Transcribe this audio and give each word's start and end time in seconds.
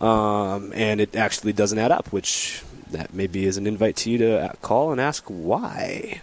Um, 0.00 0.72
and 0.74 1.00
it 1.00 1.14
actually 1.14 1.52
doesn't 1.52 1.78
add 1.78 1.92
up, 1.92 2.12
which 2.12 2.64
that 2.90 3.14
maybe 3.14 3.46
is 3.46 3.56
an 3.56 3.68
invite 3.68 3.94
to 3.98 4.10
you 4.10 4.18
to 4.18 4.56
call 4.62 4.90
and 4.90 5.00
ask 5.00 5.22
why. 5.28 6.22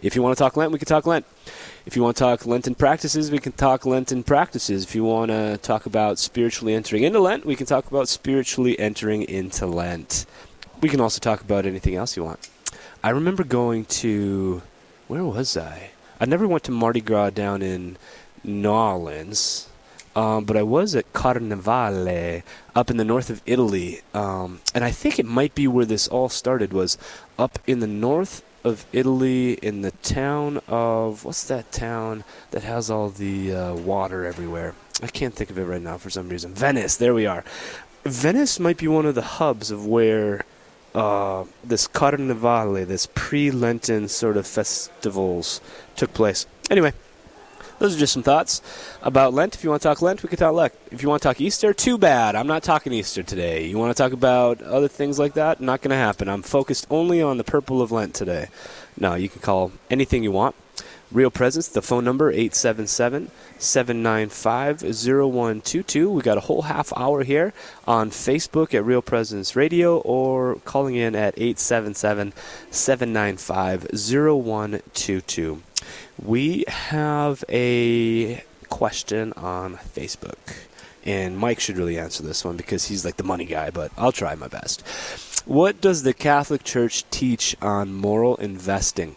If 0.00 0.16
you 0.16 0.22
want 0.22 0.34
to 0.38 0.42
talk 0.42 0.56
Lent, 0.56 0.72
we 0.72 0.78
can 0.78 0.88
talk 0.88 1.04
Lent. 1.04 1.26
If 1.86 1.94
you 1.94 2.02
want 2.02 2.16
to 2.16 2.24
talk 2.24 2.44
Lenten 2.44 2.74
practices, 2.74 3.30
we 3.30 3.38
can 3.38 3.52
talk 3.52 3.86
Lenten 3.86 4.24
practices. 4.24 4.82
If 4.82 4.96
you 4.96 5.04
want 5.04 5.30
to 5.30 5.56
talk 5.58 5.86
about 5.86 6.18
spiritually 6.18 6.74
entering 6.74 7.04
into 7.04 7.20
Lent, 7.20 7.46
we 7.46 7.54
can 7.54 7.64
talk 7.64 7.86
about 7.86 8.08
spiritually 8.08 8.76
entering 8.76 9.22
into 9.22 9.66
Lent. 9.66 10.26
We 10.80 10.88
can 10.88 11.00
also 11.00 11.20
talk 11.20 11.42
about 11.42 11.64
anything 11.64 11.94
else 11.94 12.16
you 12.16 12.24
want. 12.24 12.50
I 13.04 13.10
remember 13.10 13.44
going 13.44 13.84
to 13.84 14.62
where 15.06 15.22
was 15.22 15.56
I? 15.56 15.90
I 16.20 16.24
never 16.24 16.48
went 16.48 16.64
to 16.64 16.72
Mardi 16.72 17.00
Gras 17.00 17.30
down 17.30 17.62
in 17.62 17.98
New 18.42 18.68
Orleans, 18.68 19.68
um, 20.16 20.44
but 20.44 20.56
I 20.56 20.64
was 20.64 20.96
at 20.96 21.12
Carnevale 21.12 22.42
up 22.74 22.90
in 22.90 22.96
the 22.96 23.04
north 23.04 23.30
of 23.30 23.42
Italy, 23.46 24.00
um, 24.12 24.60
and 24.74 24.82
I 24.82 24.90
think 24.90 25.20
it 25.20 25.26
might 25.26 25.54
be 25.54 25.68
where 25.68 25.84
this 25.84 26.08
all 26.08 26.28
started. 26.28 26.72
Was 26.72 26.98
up 27.38 27.60
in 27.64 27.78
the 27.78 27.86
north 27.86 28.42
of 28.66 28.84
Italy 28.92 29.52
in 29.62 29.82
the 29.82 29.92
town 30.02 30.60
of 30.66 31.24
what's 31.24 31.44
that 31.44 31.70
town 31.70 32.24
that 32.50 32.64
has 32.64 32.90
all 32.90 33.08
the 33.08 33.54
uh, 33.54 33.74
water 33.74 34.26
everywhere? 34.26 34.74
I 35.02 35.06
can't 35.06 35.34
think 35.34 35.50
of 35.50 35.58
it 35.58 35.64
right 35.64 35.80
now 35.80 35.98
for 35.98 36.10
some 36.10 36.28
reason. 36.28 36.52
Venice. 36.52 36.96
There 36.96 37.14
we 37.14 37.26
are. 37.26 37.44
Venice 38.04 38.58
might 38.58 38.78
be 38.78 38.88
one 38.88 39.06
of 39.06 39.14
the 39.14 39.22
hubs 39.22 39.70
of 39.70 39.86
where 39.86 40.44
uh, 40.96 41.44
this 41.62 41.86
Carnevale, 41.86 42.86
this 42.86 43.06
pre-Lenten 43.14 44.08
sort 44.08 44.36
of 44.36 44.46
festivals 44.46 45.60
took 45.94 46.12
place. 46.12 46.46
Anyway, 46.68 46.92
those 47.78 47.94
are 47.94 47.98
just 47.98 48.12
some 48.12 48.22
thoughts 48.22 48.62
about 49.02 49.34
Lent. 49.34 49.54
If 49.54 49.64
you 49.64 49.70
want 49.70 49.82
to 49.82 49.88
talk 49.88 50.02
Lent, 50.02 50.22
we 50.22 50.28
can 50.28 50.38
talk 50.38 50.54
Lent. 50.54 50.72
If 50.90 51.02
you 51.02 51.08
want 51.08 51.22
to 51.22 51.28
talk 51.28 51.40
Easter, 51.40 51.74
too 51.74 51.98
bad. 51.98 52.34
I'm 52.34 52.46
not 52.46 52.62
talking 52.62 52.92
Easter 52.92 53.22
today. 53.22 53.66
You 53.66 53.78
want 53.78 53.96
to 53.96 54.02
talk 54.02 54.12
about 54.12 54.62
other 54.62 54.88
things 54.88 55.18
like 55.18 55.34
that? 55.34 55.60
Not 55.60 55.82
going 55.82 55.90
to 55.90 55.96
happen. 55.96 56.28
I'm 56.28 56.42
focused 56.42 56.86
only 56.90 57.20
on 57.20 57.36
the 57.38 57.44
purple 57.44 57.82
of 57.82 57.92
Lent 57.92 58.14
today. 58.14 58.48
No, 58.98 59.14
you 59.14 59.28
can 59.28 59.42
call 59.42 59.72
anything 59.90 60.22
you 60.22 60.32
want. 60.32 60.54
Real 61.12 61.30
Presence, 61.30 61.68
the 61.68 61.82
phone 61.82 62.04
number 62.04 62.30
877 62.30 63.30
795 63.58 64.82
0122. 64.82 66.10
We 66.10 66.20
got 66.20 66.36
a 66.36 66.42
whole 66.42 66.62
half 66.62 66.92
hour 66.96 67.22
here 67.22 67.52
on 67.86 68.10
Facebook 68.10 68.74
at 68.74 68.84
Real 68.84 69.02
Presence 69.02 69.54
Radio 69.54 69.98
or 69.98 70.56
calling 70.64 70.96
in 70.96 71.14
at 71.14 71.34
877 71.36 72.32
795 72.70 73.86
0122. 73.92 75.62
We 76.22 76.64
have 76.68 77.44
a 77.48 78.44
question 78.68 79.32
on 79.34 79.76
Facebook. 79.76 80.38
And 81.04 81.38
Mike 81.38 81.60
should 81.60 81.76
really 81.76 81.98
answer 81.98 82.22
this 82.22 82.44
one 82.44 82.56
because 82.56 82.86
he's 82.86 83.04
like 83.04 83.16
the 83.16 83.22
money 83.22 83.44
guy, 83.44 83.70
but 83.70 83.92
I'll 83.96 84.12
try 84.12 84.34
my 84.34 84.48
best. 84.48 84.82
What 85.46 85.80
does 85.80 86.02
the 86.02 86.12
Catholic 86.12 86.64
Church 86.64 87.08
teach 87.10 87.56
on 87.62 87.94
moral 87.94 88.34
investing? 88.36 89.14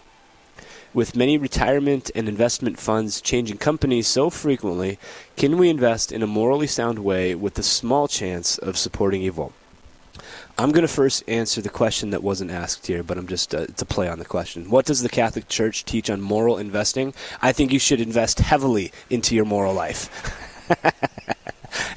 With 0.93 1.15
many 1.15 1.37
retirement 1.37 2.11
and 2.13 2.29
investment 2.29 2.79
funds 2.79 3.21
changing 3.21 3.57
companies 3.57 4.07
so 4.07 4.29
frequently, 4.29 4.99
can 5.35 5.57
we 5.57 5.69
invest 5.69 6.11
in 6.11 6.21
a 6.21 6.27
morally 6.27 6.67
sound 6.67 6.99
way 6.99 7.33
with 7.33 7.57
a 7.57 7.63
small 7.63 8.07
chance 8.07 8.57
of 8.59 8.77
supporting 8.77 9.21
evil? 9.23 9.53
I'm 10.59 10.73
going 10.73 10.81
to 10.81 10.89
first 10.89 11.23
answer 11.25 11.61
the 11.61 11.69
question 11.69 12.09
that 12.09 12.21
wasn't 12.21 12.51
asked 12.51 12.85
here, 12.87 13.01
but 13.01 13.17
I'm 13.17 13.27
just 13.27 13.55
uh, 13.55 13.67
to 13.67 13.85
play 13.85 14.09
on 14.09 14.19
the 14.19 14.25
question. 14.25 14.69
What 14.69 14.85
does 14.85 15.01
the 15.01 15.07
Catholic 15.07 15.47
Church 15.47 15.85
teach 15.85 16.09
on 16.09 16.19
moral 16.19 16.57
investing? 16.57 17.13
I 17.41 17.53
think 17.53 17.71
you 17.71 17.79
should 17.79 18.01
invest 18.01 18.39
heavily 18.39 18.91
into 19.09 19.35
your 19.35 19.45
moral 19.45 19.73
life. 19.73 20.09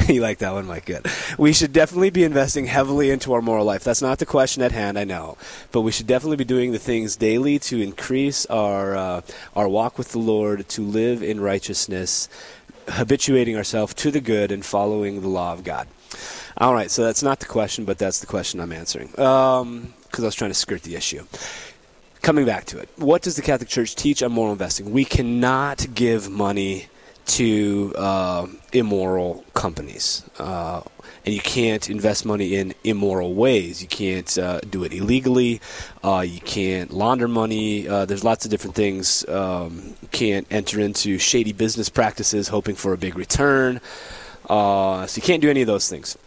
you 0.09 0.21
like 0.21 0.39
that 0.39 0.53
one, 0.53 0.67
Mike? 0.67 0.85
Good. 0.85 1.09
We 1.37 1.53
should 1.53 1.73
definitely 1.73 2.11
be 2.11 2.23
investing 2.23 2.67
heavily 2.67 3.11
into 3.11 3.33
our 3.33 3.43
moral 3.43 3.65
life. 3.65 3.83
That's 3.83 4.01
not 4.01 4.21
the 4.21 4.27
question 4.27 4.63
at 4.63 4.71
hand, 4.71 4.97
I 4.97 5.03
know, 5.03 5.37
but 5.73 5.81
we 5.81 5.91
should 5.91 6.07
definitely 6.07 6.37
be 6.37 6.45
doing 6.45 6.71
the 6.71 6.79
things 6.79 7.17
daily 7.17 7.59
to 7.59 7.81
increase 7.81 8.47
our 8.47 8.95
uh, 8.95 9.21
our 9.57 9.69
walk 9.69 9.99
with 9.99 10.13
the 10.13 10.21
Lord, 10.21 10.69
to 10.69 10.83
live 10.83 11.21
in 11.21 11.41
righteousness, 11.41 12.29
habituating 12.87 13.57
ourselves 13.57 13.93
to 13.95 14.13
the 14.13 14.21
good 14.21 14.53
and 14.53 14.65
following 14.65 15.21
the 15.21 15.29
law 15.29 15.53
of 15.53 15.65
God. 15.65 15.89
All 16.59 16.75
right, 16.75 16.91
so 16.91 17.05
that's 17.05 17.23
not 17.23 17.41
the 17.41 17.47
question, 17.47 17.85
but 17.85 17.99
that's 17.99 18.21
the 18.21 18.27
question 18.27 18.61
I'm 18.61 18.73
answering 18.73 19.09
because 19.09 19.63
um, 19.63 19.95
I 20.19 20.23
was 20.23 20.35
trying 20.35 20.51
to 20.51 20.55
skirt 20.55 20.83
the 20.83 20.97
issue 20.97 21.25
coming 22.23 22.47
back 22.47 22.65
to 22.65 22.79
it, 22.79 22.89
what 22.97 23.21
does 23.21 23.37
the 23.37 23.43
Catholic 23.43 23.69
Church 23.69 23.95
teach 23.95 24.23
on 24.23 24.33
moral 24.33 24.53
investing? 24.53 24.93
We 24.93 25.05
cannot 25.05 25.87
give 25.93 26.31
money 26.31 26.87
to 27.25 27.93
uh, 27.97 28.47
immoral 28.73 29.45
companies. 29.55 30.25
Uh, 30.39 30.83
and 31.25 31.35
you 31.35 31.41
can't 31.41 31.89
invest 31.89 32.25
money 32.25 32.57
in 32.57 32.75
immoral 32.83 33.35
ways. 33.35 33.81
You 33.81 33.89
can't 33.89 34.37
uh, 34.39 34.61
do 34.61 34.83
it 34.83 34.93
illegally. 34.93 35.61
Uh, 36.03 36.25
you 36.27 36.41
can't 36.41 36.93
launder 36.93 37.29
money. 37.29 37.87
Uh, 37.87 38.05
there's 38.07 38.25
lots 38.25 38.45
of 38.45 38.51
different 38.51 38.75
things. 38.75 39.27
Um, 39.29 39.95
can't 40.11 40.47
enter 40.51 40.81
into 40.81 41.19
shady 41.19 41.53
business 41.53 41.89
practices 41.89 42.49
hoping 42.49 42.75
for 42.75 42.93
a 42.93 42.99
big 42.99 43.17
return. 43.17 43.81
Uh, 44.49 45.07
so 45.07 45.19
you 45.19 45.23
can't 45.23 45.41
do 45.41 45.49
any 45.49 45.61
of 45.61 45.69
those 45.69 45.89
things. 45.89 46.19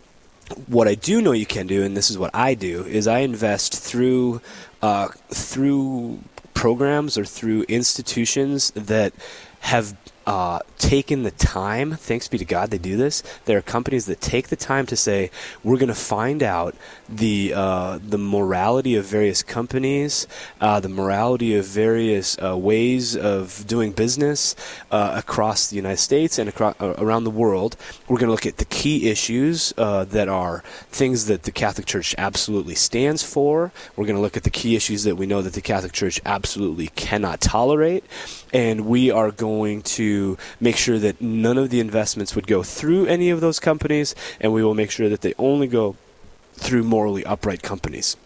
What 0.68 0.88
I 0.88 0.95
do 0.95 1.21
know 1.21 1.31
you 1.31 1.45
can 1.45 1.68
do, 1.68 1.83
and 1.83 1.97
this 1.97 2.09
is 2.09 2.18
what 2.18 2.31
I 2.33 2.53
do, 2.53 2.83
is 2.83 3.07
I 3.07 3.19
invest 3.19 3.75
through 3.75 4.42
uh, 4.81 5.07
through 5.30 6.19
programs 6.53 7.18
or 7.18 7.25
through 7.25 7.63
institutions 7.63 8.71
that 8.71 9.13
have 9.62 9.95
uh, 10.25 10.60
taken 10.77 11.24
the 11.24 11.31
time, 11.31 11.92
thanks 11.94 12.27
be 12.27 12.38
to 12.38 12.45
God, 12.45 12.72
they 12.72 12.77
do 12.77 12.98
this. 12.98 13.22
There 13.45 13.57
are 13.57 13.62
companies 13.62 14.06
that 14.07 14.22
take 14.22 14.48
the 14.48 14.56
time 14.56 14.86
to 14.88 14.95
say, 14.95 15.30
we're 15.63 15.77
going 15.77 15.89
to 15.89 15.95
find 15.95 16.42
out 16.42 16.75
the 17.07 17.54
uh, 17.56 18.00
the 18.01 18.18
morality 18.18 18.95
of 18.95 19.06
various 19.06 19.44
companies, 19.44 20.27
uh, 20.60 20.80
the 20.80 20.89
morality 20.89 21.56
of 21.56 21.66
various 21.66 22.38
uh, 22.44 22.57
ways 22.57 23.16
of 23.16 23.66
doing 23.68 23.92
business 23.92 24.56
uh, 24.92 25.13
across 25.16 25.68
the 25.69 25.75
United 25.75 25.98
States 25.98 26.39
and 26.39 26.50
across, 26.50 26.75
uh, 26.81 26.95
around 26.98 27.24
the 27.24 27.30
world. 27.30 27.77
We're 28.07 28.18
going 28.18 28.27
to 28.27 28.31
look 28.31 28.48
at 28.48 28.57
the 28.57 28.66
key 28.66 29.10
issues 29.10 29.74
that 29.75 30.27
are 30.30 30.63
things 30.89 31.25
that 31.27 31.44
the 31.44 31.51
Catholic 31.51 31.86
Church 31.86 32.16
absolutely 32.18 32.75
stands 32.75 33.22
for. 33.24 33.72
We're 33.95 34.06
going 34.06 34.16
to 34.16 34.22
look 34.22 34.38
at 34.38 34.44
the 34.44 34.50
key 34.50 34.75
issues 34.75 35.04
that 35.04 35.16
we 35.16 35.25
know 35.25 35.42
that 35.42 35.54
the 35.54 35.62
Catholic 35.62 35.92
Church 35.92 36.19
absolutely 36.25 36.88
cannot 36.95 37.42
tolerate, 37.42 38.04
and 38.54 38.86
we 38.86 39.12
are 39.12 39.31
going 39.31 39.81
to 39.81 40.14
make 40.59 40.77
sure 40.77 41.00
that 41.00 41.21
none 41.21 41.57
of 41.57 41.69
the 41.69 41.79
investments 41.79 42.35
would 42.35 42.47
go 42.47 42.63
through 42.63 43.06
any 43.07 43.29
of 43.29 43.41
those 43.41 43.59
companies, 43.59 44.15
and 44.39 44.53
we 44.53 44.63
will 44.63 44.75
make 44.75 44.91
sure 44.91 45.09
that 45.09 45.21
they 45.21 45.33
only 45.38 45.67
go 45.67 45.95
through 46.53 46.83
morally 46.83 47.25
upright 47.25 47.62
companies. 47.62 48.17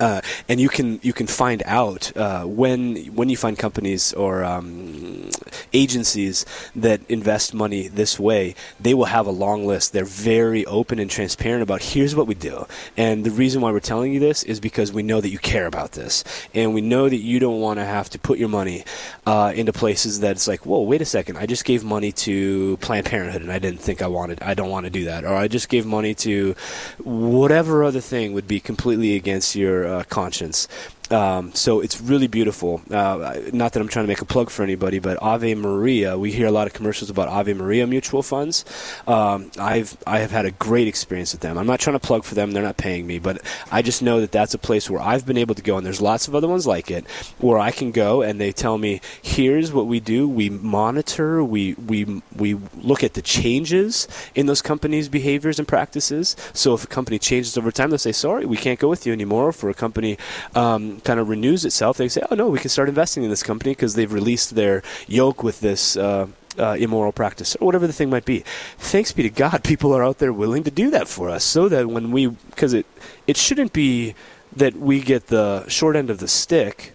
Uh, 0.00 0.20
and 0.48 0.60
you 0.60 0.68
can 0.68 1.00
you 1.02 1.12
can 1.12 1.26
find 1.26 1.62
out 1.64 2.14
uh, 2.16 2.44
when 2.44 2.96
when 3.14 3.28
you 3.28 3.36
find 3.36 3.58
companies 3.58 4.12
or 4.12 4.44
um, 4.44 5.30
agencies 5.72 6.44
that 6.76 7.00
invest 7.08 7.54
money 7.54 7.88
this 7.88 8.20
way, 8.20 8.54
they 8.78 8.94
will 8.94 9.06
have 9.06 9.26
a 9.26 9.30
long 9.30 9.66
list. 9.66 9.92
They're 9.92 10.04
very 10.04 10.66
open 10.66 10.98
and 10.98 11.10
transparent 11.10 11.62
about 11.62 11.82
here's 11.82 12.14
what 12.14 12.26
we 12.26 12.34
do, 12.34 12.66
and 12.96 13.24
the 13.24 13.30
reason 13.30 13.62
why 13.62 13.72
we're 13.72 13.80
telling 13.80 14.12
you 14.12 14.20
this 14.20 14.42
is 14.42 14.60
because 14.60 14.92
we 14.92 15.02
know 15.02 15.20
that 15.20 15.30
you 15.30 15.38
care 15.38 15.66
about 15.66 15.92
this, 15.92 16.22
and 16.54 16.74
we 16.74 16.80
know 16.80 17.08
that 17.08 17.16
you 17.16 17.38
don't 17.38 17.60
want 17.60 17.78
to 17.78 17.84
have 17.84 18.10
to 18.10 18.18
put 18.18 18.38
your 18.38 18.48
money 18.48 18.84
uh, 19.26 19.52
into 19.54 19.72
places 19.72 20.20
that 20.20 20.32
it's 20.32 20.48
like, 20.48 20.66
whoa, 20.66 20.82
wait 20.82 21.00
a 21.00 21.04
second, 21.04 21.36
I 21.36 21.46
just 21.46 21.64
gave 21.64 21.84
money 21.84 22.12
to 22.12 22.76
Planned 22.78 23.06
Parenthood 23.06 23.42
and 23.42 23.52
I 23.52 23.58
didn't 23.58 23.80
think 23.80 24.02
I 24.02 24.06
wanted, 24.06 24.42
I 24.42 24.54
don't 24.54 24.70
want 24.70 24.84
to 24.84 24.90
do 24.90 25.04
that, 25.04 25.24
or 25.24 25.34
I 25.34 25.48
just 25.48 25.68
gave 25.68 25.86
money 25.86 26.14
to 26.16 26.54
whatever 27.02 27.84
other 27.84 28.00
thing 28.00 28.32
would 28.32 28.48
be 28.48 28.60
completely 28.60 29.16
against 29.16 29.54
your 29.54 29.77
uh, 29.86 30.04
conscience. 30.04 30.68
Um, 31.10 31.54
so 31.54 31.80
it's 31.80 32.00
really 32.00 32.26
beautiful. 32.26 32.82
Uh, 32.90 33.40
not 33.52 33.72
that 33.72 33.80
I'm 33.80 33.88
trying 33.88 34.04
to 34.04 34.08
make 34.08 34.20
a 34.20 34.26
plug 34.26 34.50
for 34.50 34.62
anybody, 34.62 34.98
but 34.98 35.20
Ave 35.22 35.54
Maria. 35.54 36.18
We 36.18 36.32
hear 36.32 36.46
a 36.46 36.50
lot 36.50 36.66
of 36.66 36.74
commercials 36.74 37.10
about 37.10 37.28
Ave 37.28 37.52
Maria 37.54 37.86
mutual 37.86 38.22
funds. 38.22 38.64
Um, 39.06 39.50
I've 39.58 39.96
I 40.06 40.18
have 40.18 40.30
had 40.30 40.44
a 40.44 40.50
great 40.50 40.88
experience 40.88 41.32
with 41.32 41.40
them. 41.40 41.56
I'm 41.56 41.66
not 41.66 41.80
trying 41.80 41.98
to 41.98 42.06
plug 42.06 42.24
for 42.24 42.34
them; 42.34 42.52
they're 42.52 42.62
not 42.62 42.76
paying 42.76 43.06
me, 43.06 43.18
but 43.18 43.40
I 43.72 43.82
just 43.82 44.02
know 44.02 44.20
that 44.20 44.32
that's 44.32 44.54
a 44.54 44.58
place 44.58 44.90
where 44.90 45.00
I've 45.00 45.24
been 45.24 45.38
able 45.38 45.54
to 45.54 45.62
go, 45.62 45.76
and 45.76 45.86
there's 45.86 46.00
lots 46.00 46.28
of 46.28 46.34
other 46.34 46.48
ones 46.48 46.66
like 46.66 46.90
it, 46.90 47.08
where 47.38 47.58
I 47.58 47.70
can 47.70 47.90
go 47.90 48.22
and 48.22 48.40
they 48.40 48.52
tell 48.52 48.76
me, 48.78 49.00
"Here's 49.22 49.72
what 49.72 49.86
we 49.86 50.00
do. 50.00 50.28
We 50.28 50.50
monitor. 50.50 51.42
We 51.42 51.74
we 51.74 52.22
we 52.36 52.54
look 52.76 53.02
at 53.02 53.14
the 53.14 53.22
changes 53.22 54.08
in 54.34 54.46
those 54.46 54.62
companies' 54.62 55.08
behaviors 55.08 55.58
and 55.58 55.66
practices. 55.66 56.36
So 56.52 56.74
if 56.74 56.84
a 56.84 56.86
company 56.86 57.18
changes 57.18 57.56
over 57.56 57.70
time, 57.72 57.90
they'll 57.90 57.98
say, 57.98 58.12
"Sorry, 58.12 58.44
we 58.44 58.56
can't 58.56 58.78
go 58.78 58.88
with 58.88 59.06
you 59.06 59.12
anymore." 59.12 59.52
For 59.52 59.70
a 59.70 59.74
company 59.74 60.18
um, 60.54 60.97
kind 61.04 61.20
of 61.20 61.28
renews 61.28 61.64
itself, 61.64 61.96
they 61.96 62.08
say, 62.08 62.22
oh 62.30 62.34
no, 62.34 62.48
we 62.48 62.58
can 62.58 62.70
start 62.70 62.88
investing 62.88 63.22
in 63.22 63.30
this 63.30 63.42
company 63.42 63.72
because 63.72 63.94
they've 63.94 64.12
released 64.12 64.54
their 64.54 64.82
yoke 65.06 65.42
with 65.42 65.60
this. 65.60 65.96
Uh, 65.96 66.28
uh, 66.58 66.76
immoral 66.80 67.12
practice 67.12 67.54
or 67.60 67.66
whatever 67.66 67.86
the 67.86 67.92
thing 67.92 68.10
might 68.10 68.24
be. 68.24 68.42
Thanks 68.78 69.12
be 69.12 69.22
to 69.22 69.30
God, 69.30 69.62
people 69.72 69.92
are 69.94 70.02
out 70.02 70.18
there 70.18 70.32
willing 70.32 70.64
to 70.64 70.72
do 70.72 70.90
that 70.90 71.06
for 71.06 71.30
us, 71.30 71.44
so 71.44 71.68
that 71.68 71.86
when 71.86 72.10
we, 72.10 72.26
because 72.26 72.74
it 72.74 72.84
it 73.28 73.36
shouldn't 73.36 73.72
be 73.72 74.16
that 74.56 74.74
we 74.74 75.00
get 75.00 75.28
the 75.28 75.68
short 75.68 75.94
end 75.94 76.10
of 76.10 76.18
the 76.18 76.26
stick 76.26 76.94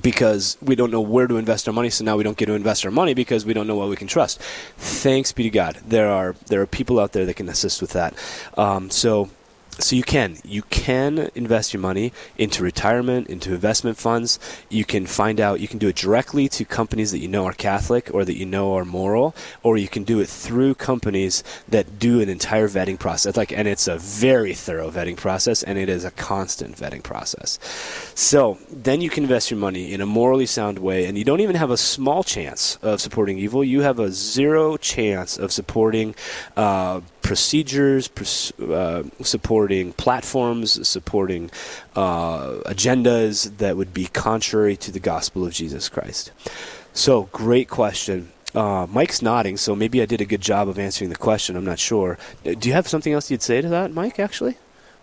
because 0.00 0.56
we 0.62 0.74
don't 0.74 0.90
know 0.90 1.00
where 1.00 1.26
to 1.26 1.36
invest 1.36 1.68
our 1.68 1.74
money. 1.74 1.90
So 1.90 2.04
now 2.04 2.16
we 2.16 2.22
don't 2.22 2.36
get 2.36 2.46
to 2.46 2.54
invest 2.54 2.84
our 2.84 2.90
money 2.90 3.14
because 3.14 3.44
we 3.44 3.52
don't 3.52 3.66
know 3.66 3.76
what 3.76 3.88
we 3.88 3.96
can 3.96 4.08
trust. 4.08 4.40
Thanks 4.76 5.32
be 5.32 5.44
to 5.44 5.50
God, 5.50 5.80
there 5.86 6.08
are 6.08 6.34
there 6.46 6.60
are 6.60 6.66
people 6.66 6.98
out 6.98 7.12
there 7.12 7.26
that 7.26 7.34
can 7.34 7.48
assist 7.48 7.80
with 7.80 7.92
that. 7.92 8.14
Um, 8.56 8.90
so 8.90 9.30
so 9.78 9.96
you 9.96 10.02
can 10.02 10.36
you 10.44 10.62
can 10.62 11.30
invest 11.34 11.72
your 11.72 11.80
money 11.80 12.12
into 12.36 12.62
retirement 12.62 13.28
into 13.28 13.54
investment 13.54 13.96
funds. 13.96 14.38
You 14.68 14.84
can 14.84 15.06
find 15.06 15.40
out 15.40 15.60
you 15.60 15.68
can 15.68 15.78
do 15.78 15.88
it 15.88 15.96
directly 15.96 16.48
to 16.50 16.64
companies 16.64 17.10
that 17.12 17.18
you 17.18 17.28
know 17.28 17.46
are 17.46 17.52
catholic 17.52 18.10
or 18.12 18.24
that 18.24 18.36
you 18.36 18.44
know 18.44 18.74
are 18.74 18.84
moral 18.84 19.34
or 19.62 19.78
you 19.78 19.88
can 19.88 20.04
do 20.04 20.20
it 20.20 20.28
through 20.28 20.74
companies 20.74 21.42
that 21.68 21.98
do 21.98 22.20
an 22.20 22.28
entire 22.28 22.68
vetting 22.68 22.98
process. 22.98 23.36
Like 23.36 23.52
and 23.52 23.66
it's 23.66 23.88
a 23.88 23.96
very 23.98 24.54
thorough 24.54 24.90
vetting 24.90 25.16
process 25.16 25.62
and 25.62 25.78
it 25.78 25.88
is 25.88 26.04
a 26.04 26.10
constant 26.10 26.76
vetting 26.76 27.02
process. 27.02 27.58
So 28.14 28.58
then 28.70 29.00
you 29.00 29.08
can 29.08 29.24
invest 29.24 29.50
your 29.50 29.58
money 29.58 29.92
in 29.92 30.00
a 30.00 30.06
morally 30.06 30.46
sound 30.46 30.78
way 30.78 31.06
and 31.06 31.16
you 31.16 31.24
don't 31.24 31.40
even 31.40 31.56
have 31.56 31.70
a 31.70 31.76
small 31.76 32.22
chance 32.22 32.76
of 32.82 33.00
supporting 33.00 33.38
evil. 33.38 33.64
You 33.64 33.80
have 33.80 33.98
a 33.98 34.10
zero 34.10 34.76
chance 34.76 35.38
of 35.38 35.50
supporting 35.50 36.14
uh, 36.56 37.00
procedures, 37.32 38.10
uh, 38.60 39.02
supporting 39.22 39.94
platforms, 39.94 40.86
supporting 40.86 41.50
uh, 41.96 42.50
agendas 42.66 43.56
that 43.56 43.74
would 43.74 43.94
be 43.94 44.04
contrary 44.04 44.76
to 44.76 44.92
the 44.92 45.00
gospel 45.00 45.46
of 45.46 45.50
Jesus 45.54 45.88
Christ. 45.88 46.30
So, 46.92 47.30
great 47.32 47.70
question. 47.70 48.30
Uh, 48.54 48.86
Mike's 48.90 49.22
nodding, 49.22 49.56
so 49.56 49.74
maybe 49.74 50.02
I 50.02 50.04
did 50.04 50.20
a 50.20 50.26
good 50.26 50.42
job 50.42 50.68
of 50.68 50.78
answering 50.78 51.08
the 51.08 51.16
question. 51.16 51.56
I'm 51.56 51.64
not 51.64 51.78
sure. 51.78 52.18
Do 52.44 52.68
you 52.68 52.74
have 52.74 52.86
something 52.86 53.14
else 53.14 53.30
you'd 53.30 53.40
say 53.40 53.62
to 53.62 53.68
that, 53.70 53.92
Mike, 53.92 54.18
actually? 54.18 54.58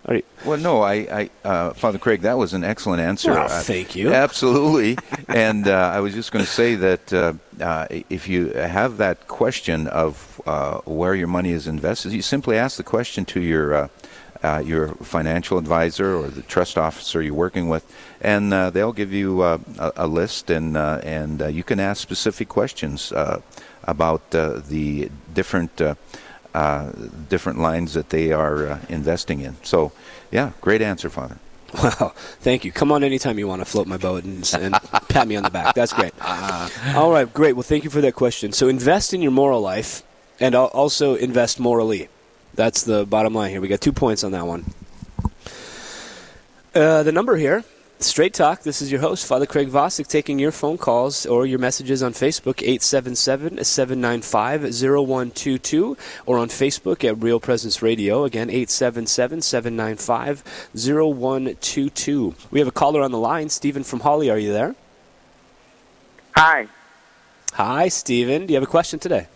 You... 0.07 0.21
Well, 0.45 0.59
no, 0.59 0.83
I, 0.83 0.93
I 0.93 1.29
uh, 1.43 1.73
Father 1.73 1.97
Craig, 1.97 2.21
that 2.21 2.37
was 2.37 2.53
an 2.53 2.63
excellent 2.63 3.01
answer. 3.01 3.31
Uh, 3.31 3.49
thank 3.63 3.95
you. 3.95 4.13
Absolutely. 4.13 4.99
and 5.27 5.67
uh, 5.67 5.91
I 5.95 5.99
was 5.99 6.13
just 6.13 6.31
going 6.31 6.45
to 6.45 6.51
say 6.51 6.75
that 6.75 7.11
uh, 7.11 7.33
uh, 7.59 7.87
if 7.89 8.29
you 8.29 8.49
have 8.49 8.97
that 8.97 9.27
question 9.27 9.87
of 9.87 10.28
uh, 10.49 10.81
where 10.85 11.13
your 11.13 11.27
money 11.27 11.51
is 11.51 11.67
invested, 11.67 12.11
you 12.11 12.23
simply 12.23 12.57
ask 12.57 12.77
the 12.77 12.83
question 12.83 13.23
to 13.25 13.39
your 13.39 13.73
uh, 13.73 13.87
uh, 14.41 14.63
your 14.65 14.87
financial 15.15 15.57
advisor 15.57 16.15
or 16.15 16.27
the 16.29 16.41
trust 16.43 16.77
officer 16.77 17.21
you're 17.21 17.33
working 17.33 17.69
with, 17.69 17.85
and 18.21 18.53
uh, 18.53 18.69
they'll 18.69 18.93
give 18.93 19.13
you 19.13 19.43
a, 19.43 19.59
a, 19.95 20.07
list, 20.07 20.49
and 20.49 20.75
and 20.77 21.53
you 21.53 21.63
can 21.63 21.79
ask 21.79 22.01
specific 22.01 22.49
questions 22.49 23.13
about 23.83 24.31
the 24.31 25.11
different 25.33 25.81
uh, 26.55 26.91
different 27.29 27.59
lines 27.59 27.93
that 27.93 28.09
they 28.09 28.31
are 28.31 28.67
uh, 28.67 28.79
investing 28.89 29.41
in. 29.41 29.55
So, 29.63 29.91
yeah, 30.31 30.53
great 30.61 30.81
answer, 30.81 31.09
Father. 31.09 31.37
Wow, 31.83 32.13
thank 32.41 32.65
you. 32.65 32.71
Come 32.71 32.91
on 32.91 33.03
anytime 33.03 33.37
you 33.37 33.47
want 33.47 33.61
to 33.61 33.65
float 33.65 33.85
my 33.85 33.97
boat 33.97 34.23
and, 34.23 34.51
and 34.59 34.73
pat 35.09 35.27
me 35.27 35.35
on 35.35 35.43
the 35.43 35.51
back. 35.51 35.75
That's 35.75 35.93
great. 35.93 36.13
All 36.95 37.11
right, 37.11 37.31
great. 37.31 37.53
Well, 37.53 37.61
thank 37.61 37.83
you 37.83 37.91
for 37.91 38.01
that 38.01 38.15
question. 38.15 38.51
So, 38.51 38.67
invest 38.67 39.13
in 39.13 39.21
your 39.21 39.31
moral 39.31 39.61
life 39.61 40.01
and 40.39 40.55
also 40.55 41.15
invest 41.15 41.59
morally. 41.59 42.09
That's 42.53 42.83
the 42.83 43.05
bottom 43.05 43.33
line 43.33 43.51
here. 43.51 43.61
We 43.61 43.67
got 43.67 43.81
two 43.81 43.93
points 43.93 44.23
on 44.23 44.31
that 44.31 44.45
one. 44.45 44.65
Uh, 46.73 47.03
the 47.03 47.11
number 47.11 47.35
here 47.35 47.63
Straight 48.01 48.33
Talk. 48.33 48.63
This 48.63 48.81
is 48.81 48.89
your 48.89 49.01
host, 49.01 49.25
Father 49.25 49.45
Craig 49.45 49.69
Vasek, 49.69 50.07
taking 50.07 50.39
your 50.39 50.53
phone 50.53 50.77
calls 50.77 51.25
or 51.25 51.45
your 51.45 51.59
messages 51.59 52.01
on 52.01 52.13
Facebook, 52.13 52.61
877 52.61 53.61
795 53.65 54.61
0122, 54.61 55.97
or 56.25 56.37
on 56.37 56.47
Facebook 56.47 57.03
at 57.03 57.21
Real 57.21 57.41
Presence 57.41 57.81
Radio. 57.81 58.23
Again, 58.23 58.49
877 58.49 59.41
795 59.41 60.43
0122. 60.73 62.35
We 62.51 62.59
have 62.59 62.69
a 62.69 62.71
caller 62.71 63.01
on 63.01 63.11
the 63.11 63.17
line. 63.17 63.49
Stephen 63.49 63.83
from 63.83 63.99
Holly, 63.99 64.29
are 64.29 64.39
you 64.39 64.53
there? 64.53 64.75
Hi. 66.37 66.69
Hi, 67.53 67.89
Stephen. 67.89 68.45
Do 68.45 68.53
you 68.53 68.55
have 68.55 68.67
a 68.67 68.71
question 68.71 68.99
today? 68.99 69.27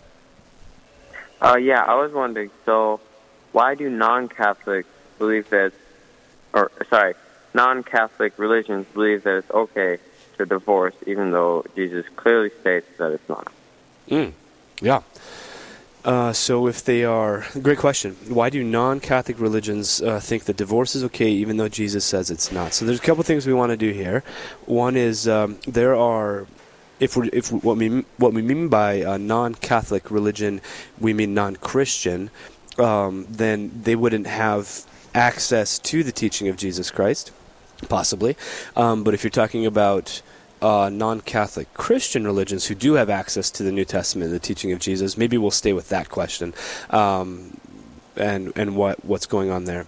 Uh, 1.43 1.57
yeah, 1.57 1.83
I 1.83 1.95
was 1.95 2.13
wondering 2.13 2.49
so, 2.65 3.01
why 3.51 3.75
do 3.75 3.89
non 3.89 4.29
Catholics 4.29 4.87
believe 5.19 5.49
that, 5.49 5.73
or 6.53 6.71
sorry, 6.89 7.15
non-Catholic 7.53 8.37
religions 8.37 8.85
believe 8.93 9.23
that 9.23 9.37
it's 9.37 9.51
okay 9.51 9.97
to 10.37 10.45
divorce, 10.45 10.95
even 11.05 11.31
though 11.31 11.65
Jesus 11.75 12.05
clearly 12.15 12.51
states 12.61 12.87
that 12.97 13.11
it's 13.11 13.29
not. 13.29 13.51
Mm. 14.09 14.33
Yeah. 14.81 15.01
Uh, 16.03 16.33
so, 16.33 16.67
if 16.67 16.83
they 16.83 17.05
are, 17.05 17.45
great 17.61 17.77
question. 17.77 18.17
Why 18.27 18.49
do 18.49 18.61
non-Catholic 18.61 19.39
religions 19.39 20.01
uh, 20.01 20.19
think 20.19 20.43
that 20.45 20.57
divorce 20.57 20.95
is 20.95 21.03
okay, 21.05 21.29
even 21.29 21.55
though 21.55 21.69
Jesus 21.69 22.03
says 22.03 22.29
it's 22.29 22.51
not? 22.51 22.73
So, 22.73 22.85
there's 22.85 22.99
a 22.99 23.01
couple 23.01 23.23
things 23.23 23.47
we 23.47 23.53
want 23.53 23.69
to 23.69 23.77
do 23.77 23.91
here. 23.91 24.23
One 24.65 24.97
is 24.97 25.29
um, 25.29 25.59
there 25.65 25.95
are, 25.95 26.45
if 26.99 27.17
we 27.17 27.29
if 27.29 27.51
what 27.51 27.77
we 27.77 28.05
what 28.17 28.33
we 28.33 28.41
mean 28.41 28.69
by 28.69 28.93
a 28.93 29.17
non-Catholic 29.17 30.09
religion, 30.11 30.61
we 30.99 31.13
mean 31.13 31.33
non-Christian. 31.33 32.29
Um, 32.77 33.27
then 33.29 33.81
they 33.83 33.95
wouldn't 33.95 34.25
have 34.25 34.85
access 35.13 35.77
to 35.77 36.03
the 36.03 36.11
teaching 36.11 36.47
of 36.47 36.57
Jesus 36.57 36.89
Christ 36.89 37.31
possibly. 37.87 38.35
Um, 38.75 39.03
but 39.03 39.13
if 39.13 39.23
you're 39.23 39.31
talking 39.31 39.65
about 39.65 40.21
uh, 40.61 40.89
non-Catholic 40.89 41.73
Christian 41.73 42.25
religions 42.25 42.67
who 42.67 42.75
do 42.75 42.93
have 42.93 43.09
access 43.09 43.51
to 43.51 43.63
the 43.63 43.71
New 43.71 43.85
Testament 43.85 44.31
the 44.31 44.39
teaching 44.39 44.71
of 44.71 44.79
Jesus, 44.79 45.17
maybe 45.17 45.37
we'll 45.37 45.51
stay 45.51 45.73
with 45.73 45.89
that 45.89 46.09
question. 46.09 46.53
Um, 46.89 47.57
and 48.15 48.53
and 48.55 48.75
what 48.75 49.03
what's 49.03 49.25
going 49.25 49.49
on 49.49 49.65
there? 49.65 49.87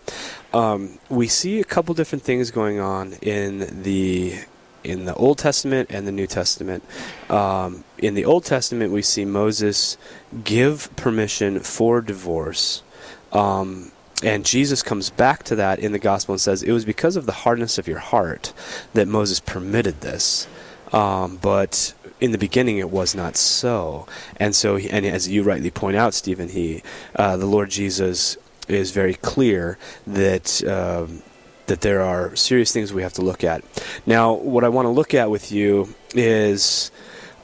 Um, 0.53 0.97
we 1.09 1.27
see 1.27 1.59
a 1.59 1.63
couple 1.63 1.93
different 1.93 2.23
things 2.23 2.49
going 2.49 2.79
on 2.79 3.13
in 3.21 3.83
the 3.83 4.39
in 4.85 5.05
the 5.05 5.15
Old 5.15 5.37
Testament 5.37 5.89
and 5.91 6.07
the 6.07 6.11
New 6.11 6.27
Testament. 6.27 6.83
Um, 7.29 7.83
in 7.97 8.13
the 8.13 8.25
Old 8.25 8.45
Testament, 8.45 8.91
we 8.91 9.01
see 9.01 9.25
Moses 9.25 9.97
give 10.43 10.95
permission 10.95 11.59
for 11.59 12.01
divorce. 12.01 12.83
Um, 13.31 13.91
and 14.23 14.45
Jesus 14.45 14.81
comes 14.81 15.09
back 15.09 15.43
to 15.43 15.55
that 15.55 15.79
in 15.79 15.91
the 15.91 15.99
gospel 15.99 16.33
and 16.33 16.41
says, 16.41 16.63
It 16.63 16.71
was 16.71 16.85
because 16.85 17.15
of 17.15 17.25
the 17.25 17.31
hardness 17.31 17.77
of 17.77 17.87
your 17.87 17.99
heart 17.99 18.53
that 18.93 19.07
Moses 19.07 19.39
permitted 19.39 20.01
this. 20.01 20.47
Um, 20.93 21.37
but 21.41 21.93
in 22.21 22.31
the 22.31 22.37
beginning, 22.37 22.77
it 22.77 22.89
was 22.89 23.13
not 23.13 23.35
so. 23.35 24.07
And 24.37 24.55
so, 24.55 24.77
and 24.77 25.05
as 25.05 25.27
you 25.27 25.43
rightly 25.43 25.71
point 25.71 25.97
out, 25.97 26.13
Stephen, 26.13 26.49
he, 26.49 26.81
uh, 27.15 27.35
the 27.35 27.45
Lord 27.45 27.69
Jesus 27.69 28.37
is 28.67 28.91
very 28.91 29.15
clear 29.15 29.77
that. 30.07 30.63
Um, 30.63 31.21
that 31.67 31.81
there 31.81 32.01
are 32.01 32.35
serious 32.35 32.71
things 32.71 32.93
we 32.93 33.01
have 33.01 33.13
to 33.13 33.21
look 33.21 33.43
at. 33.43 33.63
Now, 34.05 34.33
what 34.33 34.63
I 34.63 34.69
want 34.69 34.85
to 34.85 34.89
look 34.89 35.13
at 35.13 35.29
with 35.29 35.51
you 35.51 35.95
is 36.13 36.91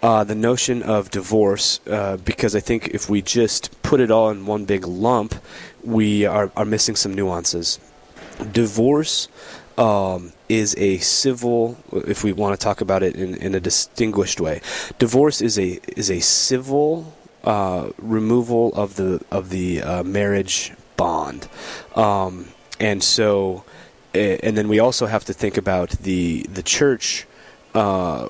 uh, 0.01 0.23
the 0.23 0.35
notion 0.35 0.81
of 0.83 1.11
divorce, 1.11 1.79
uh, 1.87 2.17
because 2.17 2.55
I 2.55 2.59
think 2.59 2.89
if 2.89 3.09
we 3.09 3.21
just 3.21 3.81
put 3.83 3.99
it 3.99 4.09
all 4.11 4.29
in 4.29 4.45
one 4.45 4.65
big 4.65 4.85
lump, 4.85 5.35
we 5.83 6.25
are, 6.25 6.51
are 6.55 6.65
missing 6.65 6.95
some 6.95 7.13
nuances. 7.13 7.79
Divorce 8.51 9.27
um, 9.77 10.33
is 10.49 10.75
a 10.77 10.97
civil, 10.97 11.77
if 11.91 12.23
we 12.23 12.33
want 12.33 12.59
to 12.59 12.63
talk 12.63 12.81
about 12.81 13.03
it 13.03 13.15
in, 13.15 13.35
in 13.35 13.55
a 13.55 13.59
distinguished 13.59 14.41
way, 14.41 14.61
divorce 14.99 15.41
is 15.41 15.57
a 15.57 15.79
is 15.95 16.09
a 16.09 16.19
civil 16.19 17.13
uh, 17.43 17.89
removal 17.97 18.73
of 18.73 18.95
the 18.95 19.23
of 19.31 19.49
the 19.49 19.81
uh, 19.81 20.03
marriage 20.03 20.73
bond, 20.97 21.47
um, 21.95 22.47
and 22.79 23.03
so, 23.03 23.63
and 24.13 24.57
then 24.57 24.67
we 24.67 24.79
also 24.79 25.05
have 25.05 25.25
to 25.25 25.33
think 25.33 25.57
about 25.57 25.89
the 25.91 26.43
the 26.43 26.63
church 26.63 27.27
uh, 27.73 28.27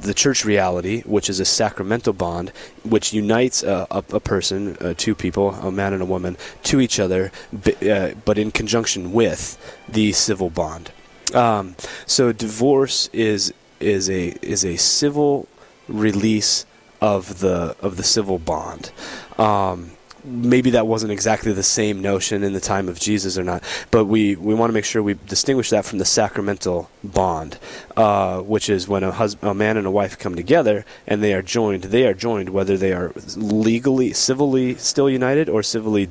the 0.00 0.14
church 0.14 0.44
reality, 0.44 1.02
which 1.02 1.28
is 1.28 1.40
a 1.40 1.44
sacramental 1.44 2.12
bond, 2.12 2.50
which 2.82 3.12
unites 3.12 3.62
a, 3.62 3.86
a, 3.90 4.04
a 4.12 4.20
person, 4.20 4.76
uh, 4.80 4.94
two 4.96 5.14
people, 5.14 5.50
a 5.50 5.70
man 5.70 5.92
and 5.92 6.02
a 6.02 6.06
woman, 6.06 6.36
to 6.62 6.80
each 6.80 6.98
other, 6.98 7.30
b- 7.62 7.90
uh, 7.90 8.14
but 8.24 8.38
in 8.38 8.50
conjunction 8.50 9.12
with 9.12 9.58
the 9.88 10.12
civil 10.12 10.50
bond. 10.50 10.90
Um, 11.34 11.76
so 12.06 12.32
divorce 12.32 13.08
is 13.12 13.52
is 13.80 14.08
a 14.08 14.28
is 14.40 14.64
a 14.64 14.76
civil 14.76 15.48
release 15.88 16.64
of 17.00 17.40
the 17.40 17.76
of 17.80 17.96
the 17.96 18.02
civil 18.02 18.38
bond. 18.38 18.92
Um, 19.38 19.92
maybe 20.24 20.70
that 20.70 20.86
wasn't 20.86 21.12
exactly 21.12 21.52
the 21.52 21.62
same 21.62 22.00
notion 22.00 22.42
in 22.42 22.52
the 22.52 22.60
time 22.60 22.88
of 22.88 22.98
Jesus 22.98 23.36
or 23.36 23.44
not, 23.44 23.62
but 23.90 24.06
we, 24.06 24.36
we 24.36 24.54
want 24.54 24.70
to 24.70 24.74
make 24.74 24.84
sure 24.84 25.02
we 25.02 25.14
distinguish 25.26 25.70
that 25.70 25.84
from 25.84 25.98
the 25.98 26.04
sacramental 26.04 26.90
bond, 27.02 27.58
uh, 27.96 28.40
which 28.40 28.68
is 28.70 28.88
when 28.88 29.02
a, 29.02 29.12
hus- 29.12 29.36
a 29.42 29.54
man 29.54 29.76
and 29.76 29.86
a 29.86 29.90
wife 29.90 30.18
come 30.18 30.34
together 30.34 30.84
and 31.06 31.22
they 31.22 31.34
are 31.34 31.42
joined. 31.42 31.84
They 31.84 32.06
are 32.06 32.14
joined 32.14 32.50
whether 32.50 32.76
they 32.76 32.92
are 32.92 33.12
legally, 33.36 34.12
civilly 34.12 34.74
still 34.76 35.10
united 35.10 35.48
or 35.48 35.62
civilly 35.62 36.08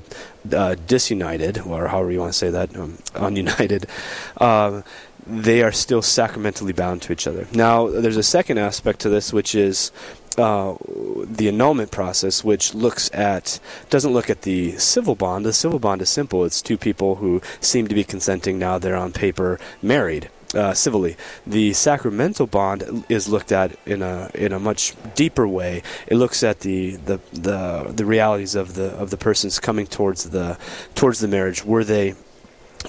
uh, 0.51 0.75
disunited, 0.88 1.60
or 1.60 1.88
however 1.88 2.12
you 2.12 2.20
want 2.20 2.34
to 2.34 2.38
say 2.38 2.50
that, 2.50 2.75
um, 2.77 2.98
ununited. 3.13 3.86
Uh, 4.38 4.82
they 5.25 5.62
are 5.62 5.72
still 5.72 6.01
sacramentally 6.01 6.74
bound 6.74 7.01
to 7.03 7.13
each 7.13 7.27
other. 7.27 7.48
Now, 7.53 7.88
there's 7.88 8.18
a 8.18 8.24
second 8.24 8.58
aspect 8.58 9.00
to 9.01 9.10
this, 9.10 9.32
which 9.32 9.56
is 9.56 9.92
uh, 10.38 10.75
the 11.25 11.48
annulment 11.48 11.92
process, 11.92 12.44
which 12.44 12.74
looks 12.74 13.10
at 13.13 13.60
doesn't 13.89 14.13
look 14.13 14.30
at 14.30 14.42
the 14.42 14.77
civil 14.77 15.15
bond. 15.15 15.46
The 15.46 15.53
civil 15.53 15.80
bond 15.80 16.01
is 16.01 16.10
simple. 16.10 16.46
It's 16.46 16.62
two 16.62 16.77
people 16.77 17.15
who 17.15 17.42
seem 17.62 17.88
to 17.88 17.96
be 17.96 18.03
consenting 18.03 18.60
now. 18.60 18.77
They're 18.77 18.96
on 18.96 19.12
paper 19.12 19.60
married. 19.82 20.30
Uh, 20.56 20.72
civilly, 20.72 21.18
the 21.48 21.74
sacramental 21.74 22.46
bond 22.46 23.06
is 23.10 23.27
looked 23.27 23.51
at 23.51 23.75
in 23.88 24.03
a 24.03 24.30
in 24.36 24.53
a 24.53 24.60
much 24.60 24.94
deeper 25.15 25.48
way. 25.48 25.82
It 26.06 26.15
looks 26.15 26.44
at 26.44 26.60
the, 26.60 26.96
the 26.98 27.20
the 27.32 27.92
the 27.92 28.06
realities 28.06 28.53
of 28.53 28.75
the 28.75 28.92
of 28.92 29.10
the 29.10 29.18
persons 29.18 29.60
coming 29.60 29.88
towards 29.88 30.30
the 30.30 30.60
towards 30.94 31.22
the 31.22 31.27
marriage. 31.27 31.65
Were 31.65 31.84
they 31.84 32.13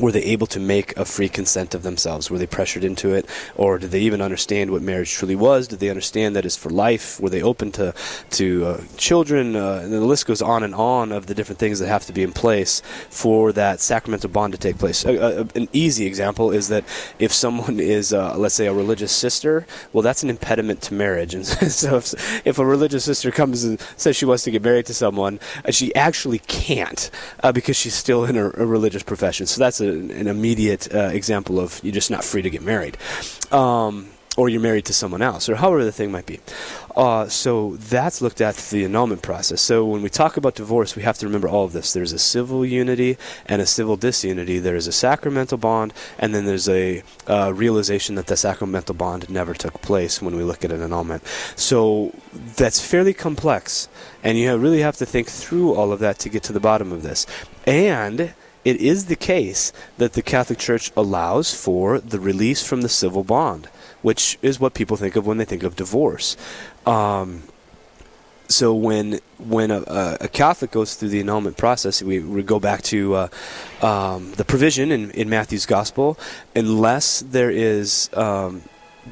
were 0.00 0.12
they 0.12 0.22
able 0.22 0.46
to 0.48 0.60
make 0.60 0.96
a 0.96 1.04
free 1.04 1.28
consent 1.28 1.74
of 1.74 1.82
themselves? 1.82 2.30
Were 2.30 2.38
they 2.38 2.46
pressured 2.46 2.84
into 2.84 3.14
it? 3.14 3.26
Or 3.56 3.78
did 3.78 3.90
they 3.90 4.00
even 4.00 4.20
understand 4.20 4.70
what 4.70 4.82
marriage 4.82 5.12
truly 5.12 5.36
was? 5.36 5.68
Did 5.68 5.80
they 5.80 5.88
understand 5.88 6.34
that 6.36 6.44
it's 6.44 6.56
for 6.56 6.70
life? 6.70 7.20
Were 7.20 7.30
they 7.30 7.42
open 7.42 7.72
to, 7.72 7.94
to 8.30 8.66
uh, 8.66 8.80
children? 8.96 9.56
Uh, 9.56 9.80
and 9.84 9.92
the 9.92 10.00
list 10.00 10.26
goes 10.26 10.42
on 10.42 10.62
and 10.62 10.74
on 10.74 11.12
of 11.12 11.26
the 11.26 11.34
different 11.34 11.58
things 11.58 11.78
that 11.78 11.88
have 11.88 12.06
to 12.06 12.12
be 12.12 12.22
in 12.22 12.32
place 12.32 12.80
for 13.08 13.52
that 13.52 13.80
sacramental 13.80 14.30
bond 14.30 14.52
to 14.52 14.58
take 14.58 14.78
place. 14.78 15.04
an 15.04 15.68
easy 15.72 16.06
example 16.06 16.50
is 16.50 16.68
that 16.68 16.84
if 17.18 17.32
someone 17.32 17.78
is, 17.98 18.12
uh, 18.12 18.36
let's 18.36 18.54
say, 18.54 18.66
a 18.66 18.72
religious 18.72 19.12
sister, 19.12 19.66
well, 19.92 20.02
that's 20.02 20.22
an 20.22 20.30
impediment 20.30 20.82
to 20.82 20.94
marriage. 20.94 21.34
And 21.34 21.46
so 21.46 21.96
if, 21.96 22.46
if, 22.46 22.58
a 22.58 22.64
religious 22.64 23.04
sister 23.04 23.30
comes 23.30 23.64
and 23.64 23.80
says 23.96 24.16
she 24.16 24.24
wants 24.24 24.44
to 24.44 24.50
get 24.50 24.62
married 24.62 24.86
to 24.86 24.94
someone, 24.94 25.38
uh, 25.64 25.70
she 25.70 25.94
actually 25.94 26.38
can't 26.40 27.10
uh, 27.42 27.52
because 27.52 27.76
she's 27.76 27.94
still 27.94 28.24
in 28.24 28.36
a, 28.36 28.46
a 28.46 28.66
religious 28.66 29.02
profession. 29.02 29.46
So 29.46 29.58
that's 29.60 29.80
a, 29.80 29.83
an 29.88 30.26
immediate 30.26 30.92
uh, 30.94 31.10
example 31.12 31.60
of 31.60 31.80
you're 31.82 31.92
just 31.92 32.10
not 32.10 32.24
free 32.24 32.42
to 32.42 32.50
get 32.50 32.62
married. 32.62 32.96
Um, 33.52 34.08
or 34.36 34.48
you're 34.48 34.60
married 34.60 34.84
to 34.86 34.92
someone 34.92 35.22
else, 35.22 35.48
or 35.48 35.56
however 35.56 35.84
the 35.84 35.92
thing 35.92 36.10
might 36.10 36.26
be. 36.26 36.40
Uh, 36.96 37.28
so 37.28 37.76
that's 37.76 38.20
looked 38.20 38.40
at 38.40 38.56
the 38.56 38.84
annulment 38.84 39.22
process. 39.22 39.60
So 39.60 39.84
when 39.84 40.02
we 40.02 40.08
talk 40.08 40.36
about 40.36 40.54
divorce, 40.54 40.94
we 40.94 41.02
have 41.02 41.18
to 41.18 41.26
remember 41.26 41.48
all 41.48 41.64
of 41.64 41.72
this. 41.72 41.92
There's 41.92 42.12
a 42.12 42.18
civil 42.18 42.64
unity 42.64 43.16
and 43.46 43.60
a 43.60 43.66
civil 43.66 43.96
disunity. 43.96 44.58
There 44.58 44.76
is 44.76 44.86
a 44.86 44.92
sacramental 44.92 45.58
bond, 45.58 45.92
and 46.18 46.34
then 46.34 46.46
there's 46.46 46.68
a 46.68 47.02
uh, 47.26 47.52
realization 47.54 48.14
that 48.16 48.26
the 48.26 48.36
sacramental 48.36 48.94
bond 48.94 49.28
never 49.28 49.54
took 49.54 49.80
place 49.82 50.22
when 50.22 50.36
we 50.36 50.42
look 50.44 50.64
at 50.64 50.72
an 50.72 50.82
annulment. 50.82 51.24
So 51.56 52.14
that's 52.32 52.84
fairly 52.84 53.14
complex, 53.14 53.88
and 54.22 54.38
you 54.38 54.56
really 54.56 54.80
have 54.80 54.96
to 54.96 55.06
think 55.06 55.28
through 55.28 55.74
all 55.74 55.92
of 55.92 56.00
that 56.00 56.18
to 56.20 56.28
get 56.28 56.42
to 56.44 56.52
the 56.52 56.60
bottom 56.60 56.92
of 56.92 57.02
this. 57.02 57.26
And 57.66 58.34
it 58.64 58.76
is 58.76 59.06
the 59.06 59.16
case 59.16 59.72
that 59.98 60.14
the 60.14 60.22
Catholic 60.22 60.58
Church 60.58 60.90
allows 60.96 61.54
for 61.54 61.98
the 61.98 62.18
release 62.18 62.66
from 62.66 62.82
the 62.82 62.88
civil 62.88 63.24
bond, 63.24 63.68
which 64.02 64.38
is 64.42 64.58
what 64.58 64.74
people 64.74 64.96
think 64.96 65.16
of 65.16 65.26
when 65.26 65.36
they 65.36 65.44
think 65.44 65.62
of 65.62 65.76
divorce. 65.76 66.36
Um, 66.86 67.44
so 68.48 68.74
when 68.74 69.20
when 69.38 69.70
a, 69.70 70.16
a, 70.20 70.28
Catholic 70.28 70.70
goes 70.70 70.94
through 70.94 71.08
the 71.08 71.20
annulment 71.20 71.56
process, 71.56 72.02
we, 72.02 72.18
we 72.20 72.42
go 72.42 72.60
back 72.60 72.82
to 72.82 73.14
uh, 73.14 73.28
um, 73.82 74.32
the 74.32 74.44
provision 74.44 74.92
in, 74.92 75.10
in 75.12 75.28
Matthew's 75.28 75.66
gospel, 75.66 76.18
unless 76.54 77.20
there 77.20 77.50
is 77.50 78.10
um, 78.12 78.62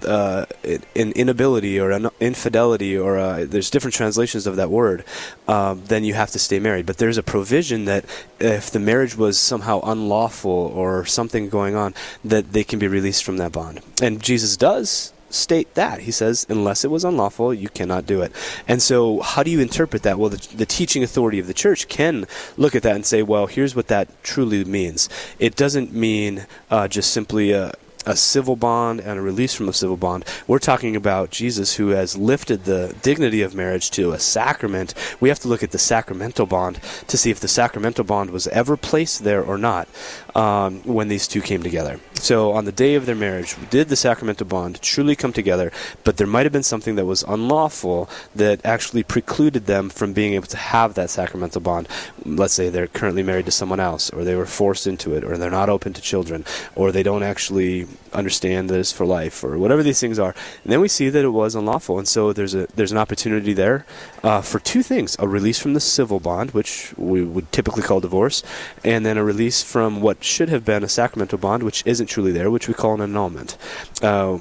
uh, 0.05 0.47
an 0.65 1.13
inability 1.13 1.79
or 1.79 1.91
an 1.91 2.09
infidelity 2.21 2.97
or 2.97 3.19
uh, 3.19 3.45
there's 3.49 3.71
different 3.71 3.95
translations 3.95 4.47
of 4.47 4.57
that 4.57 4.71
word, 4.71 5.05
um, 5.49 5.83
then 5.87 6.05
you 6.05 6.15
have 6.15 6.31
to 6.31 6.39
stay 6.39 6.59
married. 6.59 6.87
But 6.87 6.99
there's 6.99 7.19
a 7.19 7.23
provision 7.23 7.85
that 7.87 8.05
if 8.41 8.71
the 8.71 8.81
marriage 8.81 9.17
was 9.17 9.39
somehow 9.39 9.81
unlawful 9.83 10.51
or 10.51 11.05
something 11.05 11.49
going 11.49 11.75
on, 11.75 11.95
that 12.25 12.53
they 12.53 12.65
can 12.65 12.79
be 12.79 12.89
released 12.89 13.25
from 13.25 13.37
that 13.39 13.53
bond. 13.53 13.81
And 14.01 14.23
Jesus 14.23 14.57
does 14.57 15.13
state 15.35 15.75
that. 15.75 16.01
He 16.01 16.11
says, 16.11 16.47
unless 16.49 16.85
it 16.85 16.91
was 16.91 17.05
unlawful, 17.05 17.53
you 17.55 17.69
cannot 17.69 18.07
do 18.07 18.23
it. 18.23 18.33
And 18.69 18.83
so, 18.83 19.21
how 19.21 19.43
do 19.43 19.51
you 19.51 19.61
interpret 19.61 20.03
that? 20.03 20.19
Well, 20.19 20.31
the, 20.31 20.57
the, 20.57 20.67
teaching 20.67 21.03
authority 21.03 21.39
of 21.39 21.47
the 21.47 21.55
church 21.55 21.89
can 21.89 22.27
look 22.57 22.75
at 22.75 22.83
that 22.83 22.95
and 22.95 23.07
say, 23.07 23.23
well, 23.23 23.47
here's 23.47 23.75
what 23.75 23.89
that 23.89 24.23
truly 24.23 24.65
means. 24.65 25.09
It 25.39 25.57
doesn't 25.57 25.93
mean 25.93 26.47
uh, 26.71 26.89
just 26.89 27.13
simply 27.13 27.53
a, 27.53 27.73
a 28.07 28.17
civil 28.17 28.57
bond 28.57 29.01
and 29.01 29.19
a 29.19 29.23
release 29.23 29.55
from 29.55 29.69
a 29.69 29.73
civil 29.73 29.97
bond. 29.97 30.25
We're 30.47 30.59
talking 30.59 30.97
about 30.97 31.31
Jesus 31.31 31.77
who 31.77 31.89
has 31.89 32.17
lifted 32.17 32.65
the 32.65 32.95
dignity 33.03 33.43
of 33.43 33.55
marriage 33.55 33.91
to 33.93 34.13
a 34.13 34.19
sacrament. 34.19 34.95
We 35.21 35.29
have 35.29 35.41
to 35.41 35.49
look 35.49 35.63
at 35.63 35.71
the 35.71 35.79
sacramental 35.79 36.47
bond 36.47 36.81
to 37.09 37.17
see 37.17 37.31
if 37.31 37.41
the 37.41 37.49
sacramental 37.49 38.05
bond 38.05 38.31
was 38.31 38.49
ever 38.49 38.77
placed 38.77 39.25
there 39.25 39.43
or 39.43 39.59
not 39.59 39.89
um, 40.35 40.83
when 40.83 41.09
these 41.09 41.29
two 41.29 41.41
came 41.41 41.63
together. 41.63 42.01
So 42.15 42.53
on 42.53 42.65
the 42.65 42.73
day 42.73 42.95
of 42.95 43.07
their 43.07 43.17
marriage, 43.17 43.57
did 43.71 43.89
the 43.89 43.97
sacramental 43.97 44.47
bond 44.47 44.81
truly 44.81 45.17
come 45.17 45.33
together? 45.33 45.73
But 46.05 46.17
there 46.17 46.27
might 46.27 46.47
have 46.47 46.53
been 46.53 46.63
something 46.63 46.95
that 46.95 47.05
was 47.05 47.25
unlawful 47.25 48.09
that 48.35 48.65
actually 48.65 49.03
precluded 49.03 49.67
them 49.67 49.89
from 49.89 50.13
being 50.13 50.35
able 50.35 50.47
to 50.47 50.57
have 50.57 50.95
that 50.95 51.11
sacramental 51.11 51.61
bond. 51.61 51.89
Let's 52.25 52.55
say 52.55 52.69
they're 52.69 52.87
currently 52.87 53.25
married 53.25 53.47
to 53.47 53.51
someone 53.51 53.81
else, 53.81 54.11
or 54.11 54.23
they 54.23 54.37
were 54.37 54.47
forced 54.47 54.87
into 54.87 55.15
it, 55.15 55.25
or 55.25 55.37
they're 55.37 55.51
not 55.51 55.69
open 55.69 55.93
to 55.95 56.01
children, 56.01 56.45
or 56.77 56.93
they 56.93 57.03
don't 57.03 57.25
actually 57.25 57.87
understand 58.13 58.71
that 58.71 58.79
it's 58.79 58.93
for 58.93 59.07
life, 59.07 59.43
or 59.45 59.59
whatever 59.59 59.83
these 59.83 60.01
things 60.01 60.19
are. 60.19 60.35
And 60.65 60.73
then 60.73 60.81
we 60.81 60.89
see 60.89 61.09
that 61.09 61.25
it 61.25 61.31
was 61.31 61.55
unlawful, 61.55 61.99
and 61.99 62.09
so 62.09 62.33
there's 62.33 62.55
a 62.55 62.67
there's 62.75 62.93
an 62.93 62.99
opportunity 62.99 63.53
there 63.53 63.85
uh, 64.23 64.41
for 64.41 64.59
two 64.59 64.83
things: 64.83 65.17
a 65.19 65.29
release 65.29 65.59
from 65.59 65.75
the 65.75 65.81
civil 65.81 66.21
bond, 66.21 66.53
which 66.53 66.95
we 66.97 67.23
would 67.25 67.51
typically 67.53 67.83
call 67.83 68.01
divorce, 68.01 68.43
and 68.85 69.05
then 69.05 69.17
a 69.17 69.25
release 69.25 69.63
from 69.63 70.01
what 70.01 70.23
should 70.25 70.49
have 70.49 70.65
been 70.65 70.85
a 70.85 70.89
sacramental 70.89 71.39
bond, 71.39 71.63
which 71.63 71.83
isn't 71.87 72.07
truly 72.07 72.33
there, 72.33 72.51
which 72.51 72.69
we 72.69 72.75
call 72.75 72.95
an 72.95 73.01
annulment. 73.01 73.57
Uh, 74.03 74.39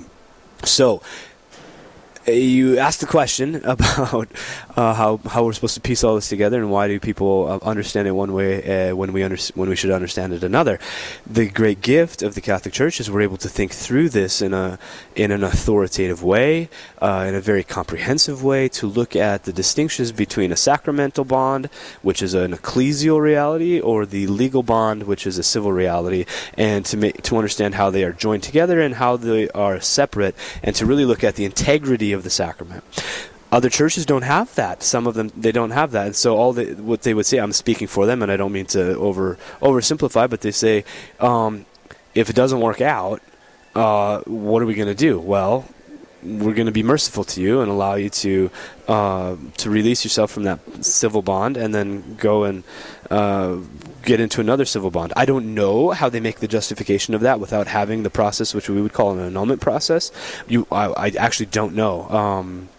so, 0.64 1.02
you 2.28 2.78
asked 2.78 3.00
the 3.00 3.08
question 3.08 3.56
about 3.66 4.28
uh, 4.76 4.94
how 4.94 5.18
how 5.28 5.44
we're 5.44 5.54
supposed 5.54 5.76
to 5.76 5.82
piece 5.82 6.04
all 6.04 6.16
this 6.16 6.30
together 6.30 6.60
and 6.60 6.72
why 6.72 6.88
do 6.88 7.00
people 7.00 7.48
uh, 7.48 7.66
understand 7.66 8.08
it 8.08 8.12
one 8.12 8.34
way 8.34 8.90
uh, 8.90 8.96
when 8.96 9.12
we 9.14 9.24
under- 9.24 9.38
when 9.56 9.70
we 9.70 9.76
should 9.76 9.92
understand 9.92 10.34
it 10.34 10.44
another. 10.44 10.80
The 11.26 11.50
great 11.50 11.82
gift 11.82 12.22
of 12.22 12.36
the 12.36 12.42
Catholic 12.42 12.74
Church 12.74 13.00
is 13.00 13.10
we're 13.10 13.22
able 13.22 13.38
to 13.38 13.50
think 13.50 13.72
through 13.72 14.10
this 14.10 14.42
in 14.42 14.54
a 14.54 14.78
in 15.16 15.32
an 15.32 15.44
authoritative 15.44 16.24
way, 16.24 16.70
uh, 17.02 17.26
in 17.28 17.36
a 17.36 17.42
very 17.42 17.64
comprehensive 17.64 18.44
way, 18.44 18.70
to 18.70 18.88
look 18.88 19.16
at 19.16 19.44
the 19.44 19.54
distinctions 19.54 20.12
between 20.12 20.52
a 20.52 20.56
sacramental 20.56 21.26
bond, 21.26 21.70
which 22.02 22.22
is 22.22 22.34
an 22.34 22.54
ecclesial 22.54 23.20
reality, 23.20 23.80
or 23.80 24.06
the 24.06 24.28
legal 24.28 24.64
bond, 24.64 25.04
which 25.04 25.26
is 25.26 25.38
a 25.38 25.44
civil 25.44 25.74
reality, 25.74 26.26
and 26.56 26.86
to 26.86 26.98
make 26.98 27.22
to 27.24 27.38
understand 27.38 27.76
how 27.76 27.90
they 27.90 28.04
are 28.04 28.14
joined 28.14 28.44
together 28.44 28.80
and 28.80 28.96
how 28.96 29.18
they 29.18 29.50
are 29.50 29.80
separate, 29.80 30.36
and 30.64 30.76
to 30.76 30.86
really 30.86 31.06
look 31.06 31.24
at 31.24 31.36
the 31.36 31.46
integrity 31.46 32.11
of 32.14 32.24
the 32.24 32.30
sacrament. 32.30 32.84
Other 33.52 33.70
churches 33.70 34.06
don't 34.06 34.22
have 34.22 34.56
that. 34.56 34.82
Some 34.82 35.08
of 35.08 35.14
them 35.14 35.30
they 35.36 35.52
don't 35.52 35.72
have 35.72 35.92
that, 35.92 36.06
and 36.06 36.16
so 36.16 36.38
all 36.38 36.54
the, 36.54 36.74
what 36.76 37.02
they 37.02 37.14
would 37.14 37.26
say, 37.26 37.38
I'm 37.38 37.52
speaking 37.52 37.88
for 37.88 38.06
them, 38.06 38.22
and 38.22 38.32
I 38.32 38.38
don't 38.38 38.54
mean 38.54 38.68
to 38.68 38.98
over 38.98 39.38
oversimplify, 39.62 40.30
but 40.30 40.40
they 40.42 40.52
say, 40.52 40.86
um, 41.20 41.66
if 42.16 42.30
it 42.30 42.36
doesn't 42.36 42.62
work 42.62 42.80
out, 42.80 43.22
uh, 43.76 44.22
what 44.22 44.62
are 44.62 44.66
we 44.66 44.74
going 44.74 44.88
to 44.88 44.96
do? 44.96 45.20
Well, 45.20 45.66
we're 46.24 46.54
going 46.54 46.68
to 46.68 46.72
be 46.72 46.84
merciful 46.84 47.24
to 47.24 47.42
you 47.42 47.62
and 47.62 47.72
allow 47.72 47.96
you 47.96 48.10
to 48.10 48.52
uh, 48.88 49.36
to 49.58 49.70
release 49.70 50.06
yourself 50.06 50.32
from 50.32 50.44
that 50.44 50.60
civil 50.86 51.22
bond 51.22 51.58
and 51.58 51.74
then 51.74 52.16
go 52.16 52.44
and 52.44 52.64
uh, 53.10 53.58
get 54.04 54.20
into 54.20 54.42
another 54.42 54.66
civil 54.66 54.92
bond. 54.92 55.14
I 55.16 55.26
don't 55.26 55.54
know 55.54 55.92
how 55.92 56.10
they 56.10 56.20
make 56.20 56.40
the 56.40 56.48
justification 56.48 57.14
of 57.14 57.22
that 57.22 57.40
without 57.40 57.68
having 57.68 58.04
the 58.04 58.10
process, 58.10 58.54
which 58.54 58.70
we 58.70 58.82
would 58.82 58.94
call 58.94 59.12
an 59.12 59.20
annulment 59.20 59.62
process. 59.62 60.12
You, 60.48 60.68
I, 60.72 60.88
I 60.88 61.08
actually 61.18 61.48
don't 61.48 61.76
know. 61.76 62.10
Um, 62.10 62.70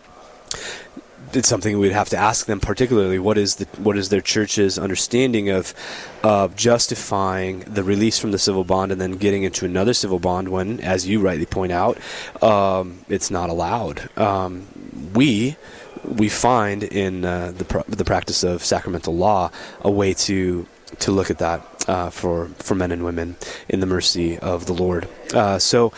it's 1.35 1.49
something 1.49 1.79
we'd 1.79 1.93
have 1.93 2.11
to 2.11 2.17
ask 2.17 2.47
them 2.47 2.61
particularly 2.61 3.19
what 3.19 3.39
is 3.39 3.57
the 3.57 3.65
what 3.81 3.97
is 3.97 4.09
their 4.11 4.21
church's 4.21 4.79
understanding 4.79 5.49
of 5.49 5.75
of 6.23 6.55
justifying 6.57 7.61
the 7.61 7.83
release 7.83 8.19
from 8.19 8.33
the 8.33 8.39
civil 8.39 8.65
bond 8.65 8.93
and 8.93 9.01
then 9.01 9.13
getting 9.13 9.43
into 9.43 9.65
another 9.65 9.95
civil 9.95 10.19
bond 10.19 10.49
when 10.49 10.79
as 10.81 11.09
you 11.09 11.21
rightly 11.21 11.47
point 11.47 11.73
out 11.73 11.99
um, 12.43 12.99
it's 13.09 13.31
not 13.31 13.49
allowed 13.49 14.11
um, 14.19 14.67
we 15.15 15.57
we 16.05 16.29
find 16.29 16.83
in 16.83 17.25
uh, 17.25 17.53
the 17.57 17.65
pr- 17.65 17.89
the 17.89 18.05
practice 18.05 18.43
of 18.43 18.63
sacramental 18.63 19.17
law 19.17 19.51
a 19.81 19.91
way 19.91 20.13
to 20.13 20.67
to 21.01 21.13
look 21.13 21.31
at 21.31 21.39
that 21.39 21.63
uh, 21.89 22.11
for 22.11 22.49
for 22.59 22.75
men 22.75 22.93
and 22.93 23.05
women 23.05 23.37
in 23.69 23.81
the 23.81 23.87
mercy 23.87 24.39
of 24.39 24.67
the 24.67 24.73
Lord. 24.73 25.09
Uh, 25.35 25.59
so 25.59 25.93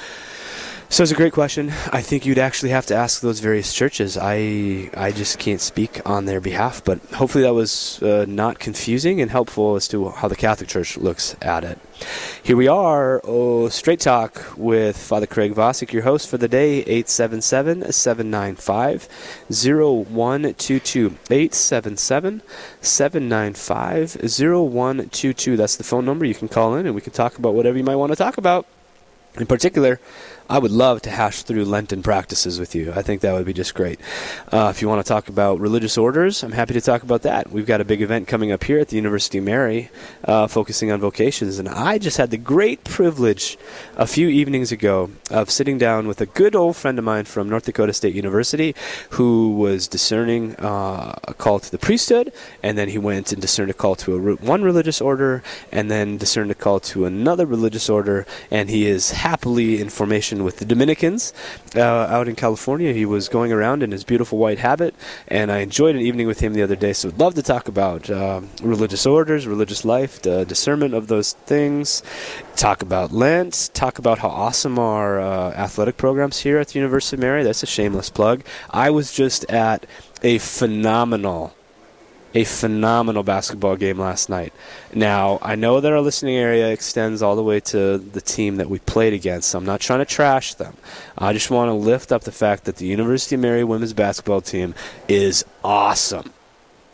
so 0.95 1.03
it's 1.03 1.11
a 1.11 1.17
great 1.17 1.33
question. 1.33 1.71
I 1.93 2.03
think 2.03 2.25
you'd 2.25 2.39
actually 2.39 2.71
have 2.71 2.87
to 2.87 2.95
ask 2.95 3.21
those 3.21 3.41
various 3.41 3.75
churches. 3.75 4.17
I 4.17 4.91
I 4.97 5.11
just 5.11 5.41
can't 5.41 5.61
speak 5.61 6.01
on 6.07 6.27
their 6.27 6.41
behalf, 6.41 6.85
but 6.85 7.01
hopefully 7.15 7.43
that 7.43 7.53
was 7.53 8.01
uh, 8.01 8.27
not 8.29 8.61
confusing 8.61 9.21
and 9.21 9.29
helpful 9.29 9.75
as 9.75 9.89
to 9.89 10.11
how 10.11 10.29
the 10.29 10.37
Catholic 10.37 10.69
Church 10.69 10.97
looks 10.97 11.35
at 11.43 11.65
it. 11.65 11.81
Here 12.45 12.57
we 12.57 12.69
are, 12.69 13.21
oh, 13.25 13.69
Straight 13.71 13.99
Talk 13.99 14.57
with 14.57 14.97
Father 14.97 15.27
Craig 15.27 15.53
Vasek, 15.53 15.93
your 15.93 16.05
host 16.05 16.29
for 16.29 16.39
the 16.39 16.47
day, 16.47 16.85
877 16.87 17.91
795 17.91 19.09
0122. 19.51 21.07
877 21.29 22.41
795 22.81 24.17
0122. 24.23 25.57
That's 25.57 25.75
the 25.75 25.83
phone 25.83 26.05
number. 26.05 26.25
You 26.25 26.37
can 26.37 26.47
call 26.47 26.77
in 26.77 26.87
and 26.87 26.95
we 26.95 27.01
can 27.01 27.13
talk 27.13 27.37
about 27.37 27.55
whatever 27.55 27.77
you 27.77 27.83
might 27.83 27.97
want 27.97 28.13
to 28.13 28.17
talk 28.17 28.39
about. 28.39 28.69
In 29.37 29.47
particular, 29.47 29.99
I 30.49 30.59
would 30.59 30.71
love 30.71 31.01
to 31.03 31.11
hash 31.11 31.43
through 31.43 31.65
Lenten 31.65 32.03
practices 32.03 32.61
with 32.61 32.75
you. 32.75 32.93
I 32.95 33.01
think 33.01 33.23
that 33.23 33.33
would 33.33 33.47
be 33.47 33.55
just 33.55 33.75
great. 33.75 33.99
Uh, 34.53 34.69
if 34.75 34.83
you 34.83 34.89
want 34.89 35.05
to 35.05 35.09
talk 35.09 35.31
about 35.31 35.59
religious 35.59 35.97
orders, 35.97 36.43
I'm 36.43 36.53
happy 36.53 36.75
to 36.75 36.83
talk 36.83 37.03
about 37.03 37.23
that. 37.23 37.51
We've 37.51 37.65
got 37.65 37.81
a 37.81 37.85
big 37.85 38.03
event 38.03 38.29
coming 38.29 38.53
up 38.53 38.63
here 38.65 38.79
at 38.79 38.89
the 38.89 38.97
University 38.97 39.39
of 39.39 39.45
Mary 39.45 39.89
uh, 40.25 40.47
focusing 40.47 40.93
on 40.93 41.01
vocations. 41.01 41.59
And 41.59 41.67
I 41.67 41.97
just 41.97 42.19
had 42.19 42.31
the 42.31 42.37
great 42.37 42.85
privilege 42.85 43.57
a 43.97 44.07
few 44.07 44.29
evenings 44.29 44.71
ago 44.71 45.11
of 45.31 45.51
sitting 45.51 45.79
down 45.79 46.07
with 46.07 46.21
a 46.21 46.27
good 46.27 46.55
old 46.55 46.77
friend 46.77 46.99
of 46.99 47.07
mine 47.07 47.25
from 47.25 47.49
North 47.49 47.65
Dakota 47.65 47.95
State 47.95 48.15
University 48.15 48.75
who 49.11 49.57
was 49.57 49.89
discerning 49.89 50.57
uh, 50.57 51.19
a 51.25 51.33
call 51.33 51.59
to 51.59 51.71
the 51.71 51.79
priesthood, 51.79 52.33
and 52.63 52.77
then 52.77 52.91
he 52.91 52.99
went 52.99 53.33
and 53.33 53.41
discerned 53.41 53.71
a 53.71 53.75
call 53.75 53.95
to 53.97 54.15
a, 54.15 54.35
one 54.37 54.63
religious 54.63 55.01
order, 55.01 55.43
and 55.73 55.91
then 55.91 56.19
discerned 56.19 56.51
a 56.51 56.55
call 56.55 56.81
to 56.81 57.07
another 57.07 57.47
religious 57.47 57.89
order, 57.89 58.27
and 58.51 58.69
he 58.69 58.87
is 58.87 59.13
happily 59.13 59.81
in 59.81 59.89
formation 59.89 60.34
with 60.43 60.57
the 60.57 60.65
Dominicans 60.65 61.33
uh, 61.77 61.81
out 61.81 62.27
in 62.27 62.35
California. 62.35 62.93
He 62.93 63.07
was 63.07 63.29
going 63.29 63.53
around 63.53 63.83
in 63.83 63.93
his 63.93 64.03
beautiful 64.03 64.39
white 64.39 64.59
habit, 64.59 64.95
and 65.29 65.53
I 65.53 65.59
enjoyed 65.59 65.95
an 65.95 66.03
evening 66.03 66.27
with 66.27 66.41
him 66.41 66.55
the 66.55 66.63
other 66.63 66.77
day. 66.77 66.93
So 66.93 67.09
I'd 67.09 67.19
love 67.19 67.35
to 67.35 67.43
talk 67.43 67.69
about 67.69 68.11
uh, 68.11 68.41
religious 68.63 69.07
orders, 69.07 69.47
religious 69.47 69.85
life, 69.85 70.23
the 70.23 70.45
discernment 70.45 70.95
of 70.95 71.09
those 71.09 71.35
things, 71.35 72.03
talk 72.57 72.83
about 72.83 73.13
Lent, 73.13 73.71
talk 73.75 73.99
about 73.99 74.19
how 74.19 74.29
awesome 74.29 74.79
our 74.79 75.21
uh, 75.21 75.51
athletic 75.53 75.97
programs 75.97 76.41
here 76.41 76.59
at 76.59 76.69
the 76.69 76.79
University 76.79 77.17
of 77.17 77.21
Mary. 77.21 77.43
That's 77.45 77.63
a 77.63 77.67
shameless 77.67 78.11
plug. 78.11 78.43
I 78.71 78.91
was 78.91 79.13
just 79.13 79.45
at 79.51 79.87
a 80.23 80.39
phenomenal 80.39 81.55
a 82.35 82.45
phenomenal 82.45 83.23
basketball 83.23 83.77
game 83.77 83.99
last 83.99 84.29
night. 84.29 84.53
Now, 84.93 85.39
I 85.41 85.55
know 85.55 85.81
that 85.81 85.93
our 85.93 86.01
listening 86.01 86.37
area 86.37 86.71
extends 86.71 87.23
all 87.23 87.37
the 87.37 87.43
way 87.43 87.61
to 87.61 87.99
the 87.99 88.21
team 88.21 88.57
that 88.57 88.69
we 88.69 88.81
played 88.81 89.13
against, 89.13 89.49
so 89.49 89.59
I'm 89.59 89.65
not 89.65 89.81
trying 89.81 90.01
to 90.01 90.05
trash 90.05 90.55
them. 90.55 90.77
I 91.17 91.33
just 91.33 91.51
want 91.51 91.69
to 91.69 91.75
lift 91.75 92.11
up 92.11 92.25
the 92.25 92.33
fact 92.33 92.65
that 92.65 92.77
the 92.77 92.87
University 92.87 93.37
of 93.37 93.41
Mary 93.41 93.63
women's 93.63 93.93
basketball 93.93 94.41
team 94.41 94.75
is 95.09 95.45
awesome. 95.63 96.33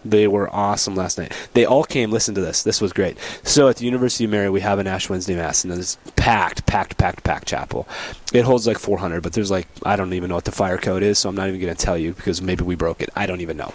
They 0.04 0.26
were 0.26 0.48
awesome 0.54 0.94
last 0.94 1.18
night. 1.18 1.32
They 1.52 1.66
all 1.66 1.84
came. 1.84 2.10
Listen 2.10 2.34
to 2.34 2.40
this. 2.40 2.62
This 2.62 2.80
was 2.80 2.92
great. 2.92 3.18
So 3.42 3.68
at 3.68 3.76
the 3.76 3.84
University 3.84 4.24
of 4.24 4.30
Mary, 4.30 4.48
we 4.48 4.60
have 4.60 4.78
an 4.78 4.86
Ash 4.86 5.10
Wednesday 5.10 5.36
Mass, 5.36 5.62
and 5.62 5.72
it's 5.74 5.98
packed, 6.16 6.64
packed, 6.64 6.96
packed, 6.96 7.22
packed 7.22 7.46
chapel. 7.46 7.86
It 8.32 8.44
holds 8.44 8.66
like 8.66 8.78
400, 8.78 9.22
but 9.22 9.34
there's 9.34 9.50
like 9.50 9.68
I 9.84 9.96
don't 9.96 10.14
even 10.14 10.30
know 10.30 10.36
what 10.36 10.46
the 10.46 10.52
fire 10.52 10.78
code 10.78 11.02
is, 11.02 11.18
so 11.18 11.28
I'm 11.28 11.34
not 11.34 11.48
even 11.48 11.60
going 11.60 11.74
to 11.74 11.84
tell 11.84 11.98
you 11.98 12.14
because 12.14 12.40
maybe 12.40 12.64
we 12.64 12.76
broke 12.76 13.02
it. 13.02 13.10
I 13.14 13.26
don't 13.26 13.42
even 13.42 13.58
know. 13.58 13.74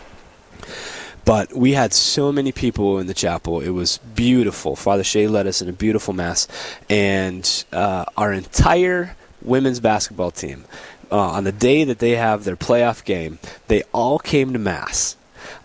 But 1.26 1.54
we 1.54 1.74
had 1.74 1.92
so 1.92 2.32
many 2.32 2.52
people 2.52 3.00
in 3.00 3.08
the 3.08 3.14
chapel. 3.14 3.60
It 3.60 3.72
was 3.72 3.98
beautiful. 3.98 4.76
Father 4.76 5.04
Shea 5.04 5.28
led 5.28 5.48
us 5.48 5.62
in 5.62 5.68
a 5.68 5.74
beautiful 5.74 6.14
mass, 6.14 6.48
and 6.88 7.66
uh, 7.72 8.06
our 8.16 8.32
entire 8.32 9.16
women's 9.42 9.80
basketball 9.80 10.32
team, 10.32 10.66
uh, 11.12 11.18
on 11.18 11.44
the 11.44 11.52
day 11.52 11.84
that 11.84 12.00
they 12.00 12.12
have 12.12 12.44
their 12.44 12.56
playoff 12.56 13.04
game, 13.04 13.40
they 13.68 13.84
all 13.92 14.20
came 14.20 14.54
to 14.54 14.60
mass. 14.60 15.16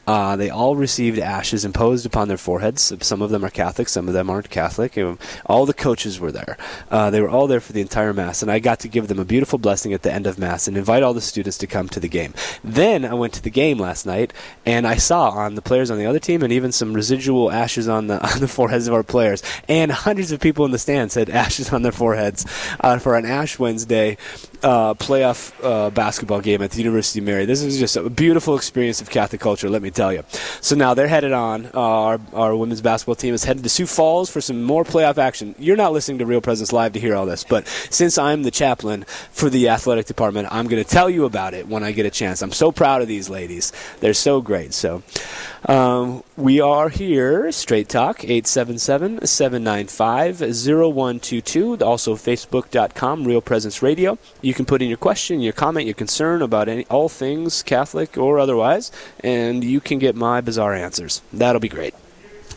Uh, 0.06 0.36
they 0.36 0.50
all 0.50 0.76
received 0.76 1.18
ashes 1.18 1.64
imposed 1.64 2.06
upon 2.06 2.28
their 2.28 2.36
foreheads. 2.36 2.92
Some 3.00 3.22
of 3.22 3.30
them 3.30 3.44
are 3.44 3.50
Catholic, 3.50 3.88
some 3.88 4.08
of 4.08 4.14
them 4.14 4.28
aren't 4.30 4.50
Catholic. 4.50 4.98
All 5.46 5.66
the 5.66 5.74
coaches 5.74 6.18
were 6.18 6.32
there. 6.32 6.56
Uh, 6.90 7.10
they 7.10 7.20
were 7.20 7.28
all 7.28 7.46
there 7.46 7.60
for 7.60 7.72
the 7.72 7.80
entire 7.80 8.12
Mass, 8.12 8.42
and 8.42 8.50
I 8.50 8.58
got 8.58 8.80
to 8.80 8.88
give 8.88 9.08
them 9.08 9.18
a 9.18 9.24
beautiful 9.24 9.58
blessing 9.58 9.92
at 9.92 10.02
the 10.02 10.12
end 10.12 10.26
of 10.26 10.38
Mass 10.38 10.66
and 10.66 10.76
invite 10.76 11.02
all 11.02 11.14
the 11.14 11.20
students 11.20 11.58
to 11.58 11.66
come 11.66 11.88
to 11.90 12.00
the 12.00 12.08
game. 12.08 12.34
Then 12.64 13.04
I 13.04 13.14
went 13.14 13.34
to 13.34 13.42
the 13.42 13.50
game 13.50 13.78
last 13.78 14.06
night, 14.06 14.32
and 14.66 14.86
I 14.86 14.96
saw 14.96 15.30
on 15.30 15.54
the 15.54 15.62
players 15.62 15.90
on 15.90 15.98
the 15.98 16.06
other 16.06 16.18
team 16.18 16.42
and 16.42 16.52
even 16.52 16.72
some 16.72 16.94
residual 16.94 17.50
ashes 17.50 17.88
on 17.88 18.08
the, 18.08 18.20
on 18.32 18.40
the 18.40 18.48
foreheads 18.48 18.88
of 18.88 18.94
our 18.94 19.02
players. 19.02 19.42
And 19.68 19.92
hundreds 19.92 20.32
of 20.32 20.40
people 20.40 20.64
in 20.64 20.70
the 20.70 20.78
stands 20.78 21.14
had 21.14 21.30
ashes 21.44 21.72
on 21.72 21.82
their 21.82 21.92
foreheads 21.92 22.46
uh, 22.80 22.98
for 22.98 23.16
an 23.16 23.26
Ash 23.26 23.58
Wednesday 23.58 24.16
uh, 24.62 24.94
playoff 24.94 25.52
uh, 25.62 25.90
basketball 25.90 26.40
game 26.40 26.62
at 26.62 26.72
the 26.72 26.78
University 26.78 27.20
of 27.20 27.24
Mary. 27.24 27.44
This 27.44 27.62
is 27.62 27.78
just 27.78 27.96
a 27.96 28.10
beautiful 28.10 28.56
experience 28.56 29.00
of 29.00 29.10
Catholic 29.10 29.40
culture, 29.40 29.70
let 29.70 29.82
me 29.82 29.89
tell 29.94 30.12
you. 30.12 30.24
So 30.61 30.76
now 30.76 30.94
they're 30.94 31.09
headed 31.09 31.33
on. 31.33 31.66
Uh, 31.66 31.81
our, 31.81 32.20
our 32.33 32.57
women's 32.57 32.81
basketball 32.81 33.14
team 33.14 33.35
is 33.35 33.44
headed 33.44 33.62
to 33.62 33.68
Sioux 33.68 33.87
Falls 33.87 34.31
for 34.31 34.40
some 34.40 34.62
more 34.62 34.85
playoff 34.85 35.18
action. 35.18 35.55
You're 35.59 35.76
not 35.76 35.92
listening 35.92 36.18
to 36.18 36.26
Real 36.26 36.40
Presence 36.40 36.72
Live 36.72 36.92
to 36.94 37.00
hear 37.00 37.14
all 37.14 37.26
this, 37.26 37.44
but 37.44 37.66
since 37.90 38.18
I'm 38.18 38.42
the 38.42 38.50
chaplain 38.50 39.05
for 39.31 39.50
the 39.50 39.68
athletic 39.68 40.07
department, 40.07 40.48
I'm 40.50 40.66
going 40.68 40.83
to 40.83 40.88
tell 40.88 41.11
you 41.11 41.24
about 41.24 41.55
it 41.55 41.68
when 41.68 41.83
I 41.83 41.92
get 41.92 42.07
a 42.07 42.11
chance. 42.11 42.42
I'm 42.42 42.53
so 42.53 42.72
proud 42.72 43.03
of 43.03 43.09
these 43.09 43.29
ladies. 43.29 43.72
They're 44.00 44.14
so 44.14 44.40
great. 44.40 44.74
So 44.74 45.03
um, 45.66 46.22
we 46.37 46.61
are 46.61 46.88
here, 46.88 47.53
Straight 47.53 47.88
Talk, 47.88 48.24
877 48.24 49.26
795 49.26 50.40
0122. 50.40 51.79
Also, 51.79 52.16
Facebook.com, 52.16 53.24
Real 53.24 53.40
Presence 53.40 53.83
Radio. 53.83 54.18
You 54.40 54.55
can 54.55 54.64
put 54.64 54.81
in 54.81 54.88
your 54.88 54.96
question, 54.96 55.40
your 55.40 55.53
comment, 55.53 55.87
your 55.87 55.94
concern 55.94 56.40
about 56.40 56.68
any, 56.68 56.87
all 56.87 57.09
things 57.09 57.62
Catholic 57.62 58.16
or 58.16 58.38
otherwise, 58.38 58.90
and 59.22 59.62
you 59.62 59.79
can 59.80 59.98
get 59.98 60.14
my 60.14 60.40
bizarre 60.40 60.74
answers. 60.74 61.22
That'll 61.32 61.60
be 61.60 61.68
great. 61.68 61.94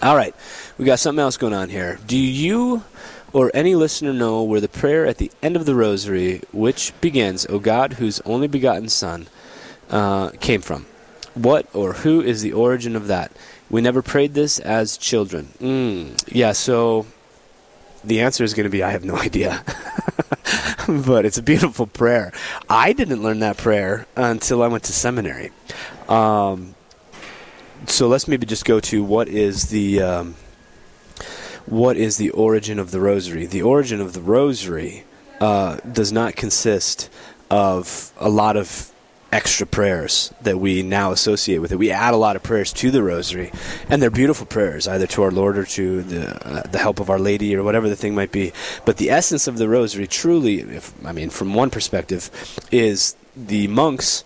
All 0.02 0.16
right, 0.16 0.36
we 0.78 0.86
got 0.86 1.00
something 1.00 1.22
else 1.22 1.38
going 1.38 1.54
on 1.54 1.70
here. 1.70 2.00
Do 2.06 2.18
you 2.18 2.84
or 3.32 3.52
any 3.54 3.76
listener 3.76 4.14
know 4.14 4.44
where 4.44 4.62
the 4.62 4.68
prayer 4.68 5.06
at 5.06 5.18
the 5.18 5.32
end 5.42 5.56
of 5.56 5.66
the 5.66 5.76
rosary, 5.76 6.42
which 6.52 6.94
begins, 7.02 7.46
O 7.48 7.60
God, 7.60 7.94
whose 7.94 8.20
only 8.22 8.48
begotten 8.48 8.90
Son, 8.90 9.28
uh, 9.90 10.30
came 10.40 10.62
from? 10.62 10.86
What 11.34 11.68
or 11.74 11.94
who 11.94 12.22
is 12.22 12.42
the 12.42 12.54
origin 12.54 12.96
of 12.96 13.08
that? 13.08 13.32
We 13.70 13.82
never 13.82 14.02
prayed 14.02 14.34
this 14.34 14.60
as 14.60 14.98
children. 14.98 15.54
Mm, 15.60 16.24
yeah, 16.32 16.52
so 16.52 17.08
the 18.04 18.22
answer 18.22 18.44
is 18.44 18.54
going 18.54 18.66
to 18.66 18.70
be 18.70 18.84
I 18.84 18.92
have 18.92 19.04
no 19.04 19.16
idea. 19.30 19.64
but 20.88 21.26
it's 21.26 21.38
a 21.38 21.44
beautiful 21.44 21.88
prayer. 21.88 22.32
I 22.70 22.94
didn't 22.94 23.24
learn 23.24 23.40
that 23.40 23.58
prayer 23.58 24.06
until 24.16 24.62
I 24.62 24.68
went 24.68 24.84
to 24.86 24.94
seminary. 24.94 25.52
Um, 26.08 26.76
so 27.88 28.08
let's 28.08 28.28
maybe 28.28 28.46
just 28.46 28.66
go 28.66 28.80
to 28.80 29.04
what 29.04 29.28
is 29.28 29.70
the 29.70 30.02
um, 30.02 30.36
what 31.66 31.98
is 31.98 32.18
the 32.18 32.30
origin 32.32 32.80
of 32.80 32.92
the 32.92 33.00
rosary? 33.00 33.46
The 33.46 33.62
origin 33.62 34.02
of 34.02 34.14
the 34.14 34.22
rosary 34.22 35.06
uh, 35.40 35.78
does 35.92 36.12
not 36.12 36.36
consist 36.36 37.10
of 37.50 38.12
a 38.18 38.30
lot 38.30 38.58
of 38.58 38.92
extra 39.32 39.66
prayers 39.66 40.32
that 40.42 40.60
we 40.60 40.84
now 40.84 41.12
associate 41.12 41.58
with 41.58 41.72
it. 41.72 41.78
We 41.78 41.90
add 41.90 42.14
a 42.14 42.18
lot 42.18 42.36
of 42.36 42.44
prayers 42.44 42.72
to 42.74 42.92
the 42.92 43.02
rosary, 43.02 43.52
and 43.90 44.02
they're 44.02 44.12
beautiful 44.12 44.46
prayers, 44.46 44.88
either 44.88 45.08
to 45.08 45.24
our 45.24 45.32
Lord 45.32 45.58
or 45.58 45.66
to 45.66 46.04
the 46.04 46.48
uh, 46.48 46.64
the 46.68 46.78
help 46.78 47.00
of 47.00 47.10
Our 47.10 47.20
Lady 47.20 47.56
or 47.56 47.64
whatever 47.64 47.90
the 47.90 47.96
thing 47.96 48.14
might 48.14 48.32
be. 48.32 48.54
But 48.86 48.98
the 48.98 49.10
essence 49.10 49.48
of 49.48 49.58
the 49.58 49.68
rosary, 49.68 50.08
truly, 50.08 50.60
if, 50.60 50.94
I 51.06 51.12
mean, 51.12 51.30
from 51.30 51.54
one 51.54 51.70
perspective, 51.70 52.30
is 52.72 53.16
the 53.36 53.68
monks 53.68 54.24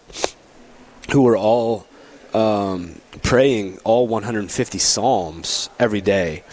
who 1.11 1.21
were 1.21 1.37
all 1.37 1.87
um, 2.33 2.99
praying 3.23 3.79
all 3.83 4.07
150 4.07 4.77
psalms 4.77 5.69
every 5.79 6.01
day 6.01 6.43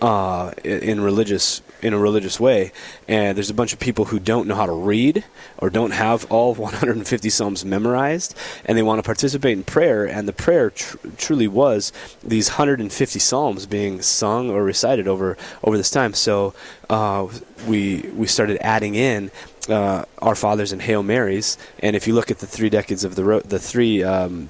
uh, 0.00 0.52
in 0.64 1.00
religious 1.00 1.62
in 1.82 1.92
a 1.92 1.98
religious 1.98 2.40
way, 2.40 2.72
and 3.06 3.36
there's 3.36 3.50
a 3.50 3.54
bunch 3.54 3.74
of 3.74 3.78
people 3.78 4.06
who 4.06 4.18
don't 4.18 4.48
know 4.48 4.54
how 4.54 4.64
to 4.64 4.72
read 4.72 5.22
or 5.58 5.68
don't 5.68 5.90
have 5.90 6.24
all 6.32 6.54
150 6.54 7.28
psalms 7.28 7.62
memorized, 7.62 8.34
and 8.64 8.78
they 8.78 8.82
want 8.82 8.98
to 8.98 9.02
participate 9.02 9.52
in 9.52 9.64
prayer. 9.64 10.06
And 10.06 10.26
the 10.26 10.32
prayer 10.32 10.70
tr- 10.70 10.96
truly 11.18 11.46
was 11.46 11.92
these 12.22 12.50
150 12.50 13.18
psalms 13.18 13.66
being 13.66 14.00
sung 14.00 14.48
or 14.50 14.64
recited 14.64 15.06
over 15.06 15.36
over 15.62 15.76
this 15.76 15.90
time. 15.90 16.14
So 16.14 16.54
uh, 16.88 17.28
we 17.66 18.10
we 18.14 18.26
started 18.26 18.58
adding 18.60 18.94
in 18.94 19.30
uh, 19.68 20.04
our 20.20 20.34
fathers 20.34 20.72
and 20.72 20.82
Hail 20.82 21.02
Marys, 21.02 21.58
and 21.80 21.96
if 21.96 22.06
you 22.06 22.14
look 22.14 22.30
at 22.30 22.38
the 22.38 22.46
three 22.46 22.70
decades 22.70 23.04
of 23.04 23.14
the 23.14 23.24
ro- 23.24 23.40
the 23.40 23.58
three 23.58 24.02
um, 24.02 24.48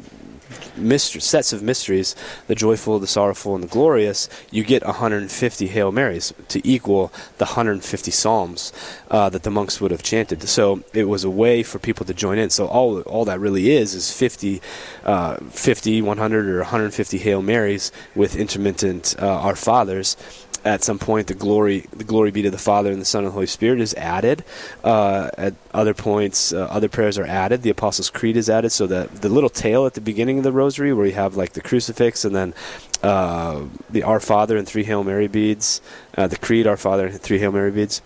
mystery, 0.77 1.21
sets 1.21 1.53
of 1.53 1.63
mysteries, 1.63 2.15
the 2.47 2.55
joyful, 2.55 2.99
the 2.99 3.07
sorrowful, 3.07 3.55
and 3.55 3.65
the 3.65 3.69
glorious, 3.69 4.29
you 4.51 4.65
get 4.65 4.85
150 4.85 5.67
Hail 5.69 5.93
Marys 5.93 6.33
to 6.49 6.67
equal 6.67 7.13
the 7.39 7.45
150 7.45 8.11
Psalms 8.11 8.73
uh, 9.11 9.29
that 9.31 9.43
the 9.43 9.51
monks 9.51 9.81
would 9.81 9.91
have 9.91 10.03
chanted. 10.03 10.43
So 10.49 10.83
it 10.93 11.05
was 11.05 11.25
a 11.25 11.31
way 11.31 11.63
for 11.63 11.79
people 11.79 12.07
to 12.07 12.15
join 12.15 12.39
in. 12.39 12.51
So 12.51 12.67
all 12.67 13.01
all 13.03 13.25
that 13.25 13.41
really 13.41 13.71
is 13.71 13.95
is 13.95 14.13
50, 14.13 14.61
uh, 15.05 15.37
50 15.37 16.03
100, 16.03 16.49
or 16.49 16.59
150 16.59 17.19
Hail 17.19 17.43
Marys 17.43 17.93
with 18.15 18.37
intermittent 18.37 19.15
uh, 19.21 19.41
Our 19.41 19.57
Fathers 19.57 20.17
at 20.65 20.83
some 20.83 20.99
point 20.99 21.27
the 21.27 21.35
glory 21.35 21.87
the 21.93 22.05
glory 22.05 22.31
be 22.31 22.43
to 22.43 22.51
the 22.51 22.59
Father 22.59 22.91
and 22.91 23.01
the 23.01 23.05
Son 23.05 23.25
and 23.25 23.29
the 23.29 23.33
Holy 23.33 23.47
Spirit 23.47 23.81
is 23.81 23.95
added. 23.95 24.45
Uh, 24.83 25.31
at 25.37 25.55
other 25.73 25.95
points, 25.95 26.53
uh, 26.53 26.67
other 26.71 26.89
prayers 26.89 27.19
are 27.19 27.27
added. 27.27 27.63
The 27.63 27.71
Apostles' 27.71 28.11
Creed 28.11 28.37
is 28.37 28.49
added. 28.49 28.71
So 28.71 28.87
that 28.87 29.23
the 29.23 29.29
little 29.29 29.51
tail 29.51 29.87
at 29.87 29.95
the 29.95 30.01
beginning 30.01 30.39
of 30.39 30.45
the 30.45 30.53
Rosary, 30.53 30.93
where 30.93 31.07
you 31.07 31.13
have 31.13 31.37
like 31.37 31.53
the 31.53 31.61
crucifix 31.61 32.25
and 32.25 32.35
then 32.35 32.55
uh, 33.03 33.65
the 33.91 34.03
Our 34.03 34.21
Father 34.21 34.57
and 34.57 34.67
three 34.67 34.85
Hail 34.85 35.05
Mary 35.05 35.29
beads, 35.29 35.81
uh, 36.17 36.27
the 36.27 36.39
Creed, 36.39 36.67
Our 36.67 36.77
Father, 36.77 37.07
and 37.07 37.21
three 37.21 37.39
Hail 37.39 37.53
Mary 37.53 37.71
beads. 37.71 38.01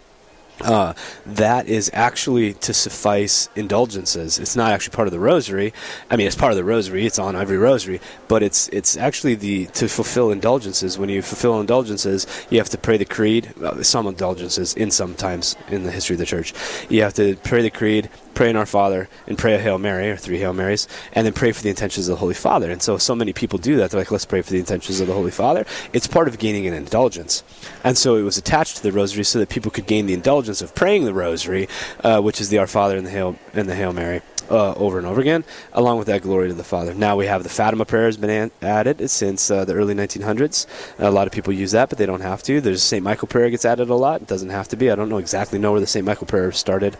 Uh, 0.60 0.92
that 1.24 1.68
is 1.68 1.88
actually 1.94 2.52
to 2.54 2.74
suffice 2.74 3.48
indulgences. 3.54 4.38
It's 4.40 4.56
not 4.56 4.72
actually 4.72 4.96
part 4.96 5.06
of 5.06 5.12
the 5.12 5.20
rosary. 5.20 5.72
I 6.10 6.16
mean, 6.16 6.26
it's 6.26 6.34
part 6.34 6.50
of 6.50 6.56
the 6.56 6.64
rosary. 6.64 7.06
It's 7.06 7.18
on 7.18 7.36
every 7.36 7.58
rosary, 7.58 8.00
but 8.26 8.42
it's 8.42 8.68
it's 8.70 8.96
actually 8.96 9.36
the 9.36 9.66
to 9.66 9.88
fulfill 9.88 10.32
indulgences. 10.32 10.98
When 10.98 11.10
you 11.10 11.22
fulfill 11.22 11.60
indulgences, 11.60 12.26
you 12.50 12.58
have 12.58 12.68
to 12.70 12.78
pray 12.78 12.96
the 12.96 13.04
creed. 13.04 13.54
Some 13.82 14.06
indulgences 14.08 14.74
in 14.74 14.90
sometimes 14.90 15.54
in 15.68 15.84
the 15.84 15.92
history 15.92 16.14
of 16.14 16.18
the 16.18 16.26
church, 16.26 16.52
you 16.88 17.02
have 17.02 17.14
to 17.14 17.36
pray 17.36 17.62
the 17.62 17.70
creed, 17.70 18.10
pray 18.38 18.50
in 18.50 18.54
Our 18.54 18.66
Father, 18.66 19.08
and 19.26 19.36
pray 19.36 19.56
a 19.56 19.58
Hail 19.58 19.78
Mary 19.78 20.08
or 20.08 20.16
three 20.16 20.38
Hail 20.38 20.52
Marys, 20.52 20.86
and 21.12 21.26
then 21.26 21.32
pray 21.32 21.50
for 21.50 21.60
the 21.60 21.70
intentions 21.70 22.06
of 22.06 22.12
the 22.12 22.20
Holy 22.20 22.34
Father. 22.34 22.70
And 22.70 22.80
so, 22.80 22.96
so 22.96 23.16
many 23.16 23.32
people 23.32 23.58
do 23.58 23.74
that. 23.78 23.90
They're 23.90 24.00
like, 24.00 24.12
let's 24.12 24.24
pray 24.24 24.42
for 24.42 24.52
the 24.52 24.60
intentions 24.60 25.00
of 25.00 25.08
the 25.08 25.12
Holy 25.12 25.32
Father. 25.32 25.66
It's 25.92 26.06
part 26.06 26.28
of 26.28 26.38
gaining 26.38 26.64
an 26.68 26.72
indulgence, 26.72 27.42
and 27.82 27.98
so 27.98 28.14
it 28.14 28.22
was 28.22 28.38
attached 28.38 28.76
to 28.76 28.82
the 28.84 28.92
rosary 28.92 29.24
so 29.24 29.40
that 29.40 29.48
people 29.48 29.72
could 29.72 29.88
gain 29.88 30.06
the 30.06 30.14
indulgence 30.14 30.62
of 30.62 30.72
praying 30.76 31.04
the 31.04 31.12
Rosary, 31.12 31.68
uh, 32.04 32.20
which 32.20 32.40
is 32.40 32.48
the 32.48 32.58
Our 32.58 32.68
Father 32.68 32.96
and 32.96 33.04
the 33.04 33.10
Hail 33.10 33.36
and 33.54 33.68
the 33.68 33.74
Hail 33.74 33.92
Mary. 33.92 34.22
Uh, 34.50 34.72
over 34.74 34.96
and 34.96 35.06
over 35.06 35.20
again, 35.20 35.44
along 35.74 35.98
with 35.98 36.06
that 36.06 36.22
glory 36.22 36.48
to 36.48 36.54
the 36.54 36.64
Father. 36.64 36.94
Now 36.94 37.16
we 37.16 37.26
have 37.26 37.42
the 37.42 37.50
Fatima 37.50 37.84
prayer 37.84 38.06
has 38.06 38.16
been 38.16 38.30
an- 38.30 38.50
added 38.62 39.10
since 39.10 39.50
uh, 39.50 39.66
the 39.66 39.74
early 39.74 39.94
1900s. 39.94 40.66
A 40.98 41.10
lot 41.10 41.26
of 41.26 41.34
people 41.34 41.52
use 41.52 41.72
that, 41.72 41.90
but 41.90 41.98
they 41.98 42.06
don't 42.06 42.22
have 42.22 42.42
to. 42.44 42.60
There's 42.60 42.82
St. 42.82 43.04
Michael 43.04 43.28
prayer 43.28 43.50
gets 43.50 43.66
added 43.66 43.90
a 43.90 43.94
lot. 43.94 44.22
It 44.22 44.26
doesn't 44.26 44.48
have 44.48 44.66
to 44.68 44.76
be. 44.76 44.90
I 44.90 44.94
don't 44.94 45.10
know 45.10 45.18
exactly 45.18 45.58
know 45.58 45.72
where 45.72 45.80
the 45.82 45.86
St. 45.86 46.04
Michael 46.06 46.26
prayer 46.26 46.50
started. 46.52 46.96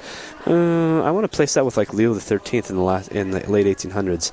Uh, 0.47 1.03
I 1.03 1.11
want 1.11 1.25
to 1.25 1.35
place 1.35 1.55
that 1.55 1.65
with 1.65 1.77
like 1.79 1.95
Leo 1.95 2.13
the 2.13 2.21
13th 2.21 2.69
in 2.69 2.77
the 2.77 2.83
last 2.83 3.09
in 3.13 3.31
the 3.31 3.41
late 3.51 3.67
1800s. 3.67 4.31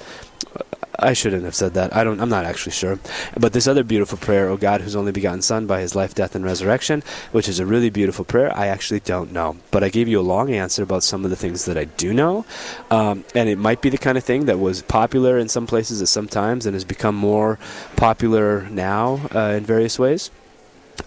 I 1.00 1.14
shouldn't 1.14 1.44
have 1.44 1.56
said 1.56 1.74
that. 1.74 1.96
I 1.96 2.04
don't. 2.04 2.20
I'm 2.20 2.30
not 2.30 2.46
actually 2.46 2.72
sure. 2.72 3.00
But 3.38 3.54
this 3.54 3.68
other 3.68 3.84
beautiful 3.84 4.18
prayer, 4.18 4.48
"O 4.50 4.58
God, 4.58 4.82
whose 4.82 4.96
only 4.96 5.12
begotten 5.12 5.42
Son, 5.42 5.66
by 5.68 5.82
His 5.82 5.96
life, 5.96 6.16
death, 6.16 6.36
and 6.36 6.44
resurrection," 6.44 7.04
which 7.32 7.48
is 7.48 7.60
a 7.60 7.66
really 7.66 7.90
beautiful 7.90 8.26
prayer. 8.26 8.56
I 8.56 8.68
actually 8.68 9.00
don't 9.02 9.32
know, 9.32 9.58
but 9.72 9.84
I 9.84 9.90
gave 9.90 10.08
you 10.08 10.20
a 10.20 10.22
long 10.22 10.52
answer 10.52 10.84
about 10.84 11.04
some 11.04 11.24
of 11.24 11.30
the 11.30 11.36
things 11.36 11.66
that 11.66 11.78
I 11.78 11.86
do 11.86 12.14
know, 12.14 12.46
um, 12.92 13.24
and 13.34 13.50
it 13.50 13.58
might 13.58 13.82
be 13.82 13.90
the 13.90 13.98
kind 13.98 14.18
of 14.18 14.24
thing 14.24 14.46
that 14.46 14.60
was 14.60 14.82
popular 14.82 15.38
in 15.38 15.50
some 15.50 15.68
places 15.68 16.02
at 16.02 16.08
some 16.08 16.28
times 16.28 16.66
and 16.66 16.74
has 16.74 16.86
become 16.86 17.16
more 17.16 17.60
popular 17.96 18.68
now 18.70 19.22
uh, 19.34 19.54
in 19.58 19.66
various 19.66 20.00
ways. 20.00 20.32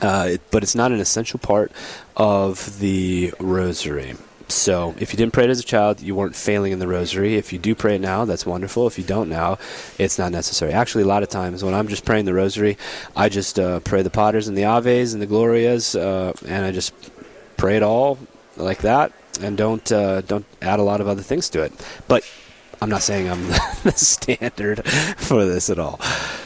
Uh, 0.03 0.29
it, 0.33 0.43
but 0.51 0.63
it's 0.63 0.75
not 0.75 0.93
an 0.93 1.01
essential 1.01 1.39
part 1.39 1.73
of 2.17 2.79
the 2.81 3.33
rosary. 3.41 4.15
So 4.49 4.95
if 4.99 5.13
you 5.13 5.17
didn't 5.17 5.35
pray 5.35 5.45
it 5.45 5.51
as 5.51 5.61
a 5.61 5.65
child, 5.65 6.01
you 6.01 6.15
weren't 6.15 6.35
failing 6.35 6.73
in 6.73 6.79
the 6.79 6.89
rosary. 6.89 7.37
If 7.37 7.53
you 7.53 7.59
do 7.59 7.75
pray 7.75 7.97
it 7.97 8.01
now, 8.01 8.25
that's 8.25 8.47
wonderful. 8.47 8.87
If 8.87 8.99
you 8.99 9.05
don't 9.05 9.29
now, 9.29 9.59
it's 9.99 10.19
not 10.19 10.33
necessary. 10.33 10.73
Actually, 10.73 11.05
a 11.05 11.07
lot 11.07 11.23
of 11.23 11.29
times 11.29 11.63
when 11.63 11.75
I'm 11.75 11.89
just 11.89 12.05
praying 12.05 12.25
the 12.25 12.35
rosary, 12.35 12.79
I 13.15 13.29
just 13.29 13.59
uh, 13.59 13.81
pray 13.81 14.03
the 14.03 14.11
Paters 14.11 14.49
and 14.49 14.57
the 14.57 14.65
Aves 14.65 15.13
and 15.13 15.23
the 15.23 15.27
Glorias, 15.27 15.95
uh, 15.95 16.33
and 16.47 16.65
I 16.65 16.73
just 16.73 16.95
pray 17.57 17.77
it 17.77 17.83
all 17.83 18.19
like 18.57 18.79
that, 18.79 19.13
and 19.41 19.57
don't 19.57 19.93
uh, 19.93 20.23
don't 20.23 20.47
add 20.63 20.81
a 20.81 20.83
lot 20.83 21.01
of 21.01 21.09
other 21.09 21.23
things 21.23 21.51
to 21.51 21.63
it. 21.63 21.73
But 22.09 22.25
I'm 22.81 22.89
not 22.89 23.03
saying 23.03 23.29
I'm 23.29 23.49
the 23.83 23.93
standard 23.97 24.85
for 25.17 25.45
this 25.45 25.69
at 25.69 25.81
all. 25.81 25.99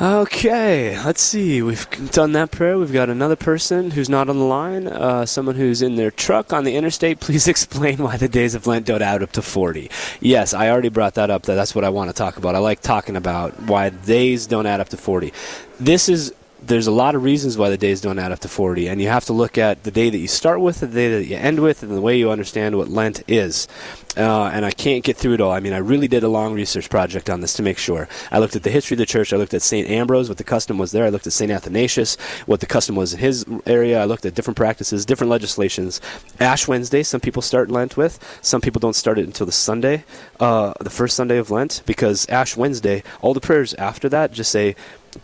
Okay, 0.00 0.98
let's 1.04 1.22
see. 1.22 1.62
We've 1.62 1.86
done 2.10 2.32
that 2.32 2.50
prayer. 2.50 2.76
We've 2.76 2.92
got 2.92 3.08
another 3.08 3.36
person 3.36 3.92
who's 3.92 4.08
not 4.08 4.28
on 4.28 4.38
the 4.40 4.44
line, 4.44 4.88
uh, 4.88 5.24
someone 5.24 5.54
who's 5.54 5.82
in 5.82 5.94
their 5.94 6.10
truck 6.10 6.52
on 6.52 6.64
the 6.64 6.74
interstate. 6.74 7.20
Please 7.20 7.46
explain 7.54 7.98
why 7.98 8.16
the 8.16 8.28
days 8.28 8.56
of 8.56 8.66
Lent 8.66 8.86
don't 8.86 9.02
add 9.02 9.22
up 9.22 9.30
to 9.32 9.42
40. 9.42 9.88
Yes, 10.20 10.52
I 10.52 10.68
already 10.68 10.88
brought 10.88 11.14
that 11.14 11.30
up. 11.30 11.44
That 11.44 11.54
that's 11.54 11.76
what 11.76 11.84
I 11.84 11.90
want 11.90 12.10
to 12.10 12.14
talk 12.14 12.36
about. 12.36 12.56
I 12.56 12.58
like 12.58 12.80
talking 12.80 13.14
about 13.14 13.62
why 13.62 13.90
days 13.90 14.48
don't 14.48 14.66
add 14.66 14.80
up 14.80 14.88
to 14.88 14.96
40. 14.96 15.32
This 15.78 16.08
is 16.08 16.34
there's 16.66 16.86
a 16.86 16.92
lot 16.92 17.14
of 17.14 17.22
reasons 17.22 17.58
why 17.58 17.68
the 17.68 17.76
days 17.76 18.00
don't 18.00 18.18
add 18.18 18.32
up 18.32 18.40
to 18.40 18.48
40, 18.48 18.88
and 18.88 19.00
you 19.00 19.08
have 19.08 19.24
to 19.26 19.32
look 19.32 19.58
at 19.58 19.82
the 19.84 19.90
day 19.90 20.10
that 20.10 20.18
you 20.18 20.28
start 20.28 20.60
with, 20.60 20.80
the 20.80 20.86
day 20.86 21.10
that 21.10 21.26
you 21.26 21.36
end 21.36 21.60
with, 21.60 21.82
and 21.82 21.92
the 21.92 22.00
way 22.00 22.18
you 22.18 22.30
understand 22.30 22.76
what 22.76 22.88
Lent 22.88 23.22
is. 23.28 23.68
Uh, 24.16 24.46
and 24.46 24.64
I 24.64 24.70
can't 24.70 25.02
get 25.02 25.16
through 25.16 25.34
it 25.34 25.40
all. 25.40 25.50
I 25.50 25.60
mean, 25.60 25.72
I 25.72 25.78
really 25.78 26.06
did 26.06 26.22
a 26.22 26.28
long 26.28 26.54
research 26.54 26.88
project 26.88 27.28
on 27.28 27.40
this 27.40 27.54
to 27.54 27.62
make 27.62 27.78
sure. 27.78 28.08
I 28.30 28.38
looked 28.38 28.54
at 28.54 28.62
the 28.62 28.70
history 28.70 28.94
of 28.94 28.98
the 28.98 29.06
church. 29.06 29.32
I 29.32 29.36
looked 29.36 29.54
at 29.54 29.62
St. 29.62 29.88
Ambrose, 29.88 30.28
what 30.28 30.38
the 30.38 30.44
custom 30.44 30.78
was 30.78 30.92
there. 30.92 31.04
I 31.04 31.08
looked 31.08 31.26
at 31.26 31.32
St. 31.32 31.50
Athanasius, 31.50 32.16
what 32.46 32.60
the 32.60 32.66
custom 32.66 32.94
was 32.94 33.12
in 33.12 33.18
his 33.18 33.44
area. 33.66 34.00
I 34.00 34.04
looked 34.04 34.24
at 34.24 34.34
different 34.34 34.56
practices, 34.56 35.04
different 35.04 35.30
legislations. 35.30 36.00
Ash 36.38 36.68
Wednesday, 36.68 37.02
some 37.02 37.20
people 37.20 37.42
start 37.42 37.70
Lent 37.70 37.96
with. 37.96 38.20
Some 38.40 38.60
people 38.60 38.78
don't 38.78 38.94
start 38.94 39.18
it 39.18 39.26
until 39.26 39.46
the 39.46 39.52
Sunday, 39.52 40.04
uh, 40.38 40.74
the 40.80 40.90
first 40.90 41.16
Sunday 41.16 41.38
of 41.38 41.50
Lent, 41.50 41.82
because 41.84 42.26
Ash 42.28 42.56
Wednesday, 42.56 43.02
all 43.20 43.34
the 43.34 43.40
prayers 43.40 43.74
after 43.74 44.08
that 44.10 44.32
just 44.32 44.52
say, 44.52 44.76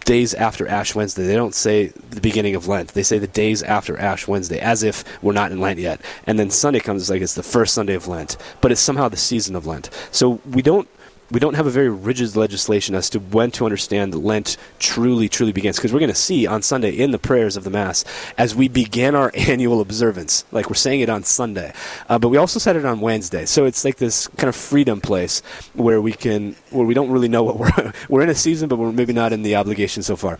days 0.04 0.34
after 0.34 0.66
Ash 0.66 0.94
Wednesday. 0.94 1.26
They 1.26 1.34
don't 1.34 1.54
say 1.54 1.88
the 2.10 2.20
beginning 2.20 2.54
of 2.54 2.68
Lent. 2.68 2.90
They 2.90 3.02
say 3.02 3.18
the 3.18 3.26
days 3.26 3.62
after 3.62 3.98
Ash 3.98 4.26
Wednesday, 4.26 4.58
as 4.60 4.82
if 4.82 5.04
we're 5.22 5.32
not 5.32 5.52
in 5.52 5.60
Lent 5.60 5.78
yet. 5.78 6.00
And 6.26 6.38
then 6.38 6.50
Sunday 6.50 6.80
comes 6.80 7.10
like 7.10 7.22
it's 7.22 7.34
the 7.34 7.42
first 7.42 7.74
Sunday 7.74 7.94
of 7.94 8.08
Lent, 8.08 8.36
but 8.60 8.72
it's 8.72 8.80
somehow 8.80 9.08
the 9.08 9.16
season 9.16 9.56
of 9.56 9.66
Lent. 9.66 9.90
So 10.10 10.40
we 10.50 10.62
don't 10.62 10.88
we 11.30 11.40
don't 11.40 11.54
have 11.54 11.66
a 11.66 11.70
very 11.70 11.88
rigid 11.88 12.36
legislation 12.36 12.94
as 12.94 13.08
to 13.10 13.18
when 13.18 13.50
to 13.52 13.64
understand 13.64 14.14
Lent 14.14 14.56
truly, 14.78 15.28
truly 15.28 15.52
begins. 15.52 15.76
Because 15.76 15.92
we're 15.92 16.00
going 16.00 16.10
to 16.10 16.14
see 16.14 16.46
on 16.46 16.62
Sunday 16.62 16.90
in 16.90 17.10
the 17.10 17.18
prayers 17.18 17.56
of 17.56 17.64
the 17.64 17.70
Mass 17.70 18.04
as 18.36 18.54
we 18.54 18.68
begin 18.68 19.14
our 19.14 19.30
annual 19.36 19.80
observance. 19.80 20.44
Like 20.52 20.68
we're 20.68 20.74
saying 20.74 21.00
it 21.00 21.08
on 21.08 21.22
Sunday, 21.24 21.72
uh, 22.08 22.18
but 22.18 22.28
we 22.28 22.36
also 22.36 22.58
said 22.58 22.76
it 22.76 22.84
on 22.84 23.00
Wednesday. 23.00 23.46
So 23.46 23.64
it's 23.64 23.84
like 23.84 23.96
this 23.96 24.28
kind 24.36 24.48
of 24.48 24.56
freedom 24.56 25.00
place 25.00 25.40
where 25.74 26.00
we 26.00 26.12
can, 26.12 26.56
where 26.70 26.86
we 26.86 26.94
don't 26.94 27.10
really 27.10 27.28
know 27.28 27.42
what 27.42 27.58
we're 27.58 27.92
we're 28.08 28.22
in 28.22 28.28
a 28.28 28.34
season, 28.34 28.68
but 28.68 28.78
we're 28.78 28.92
maybe 28.92 29.12
not 29.12 29.32
in 29.32 29.42
the 29.42 29.56
obligation 29.56 30.02
so 30.02 30.16
far. 30.16 30.38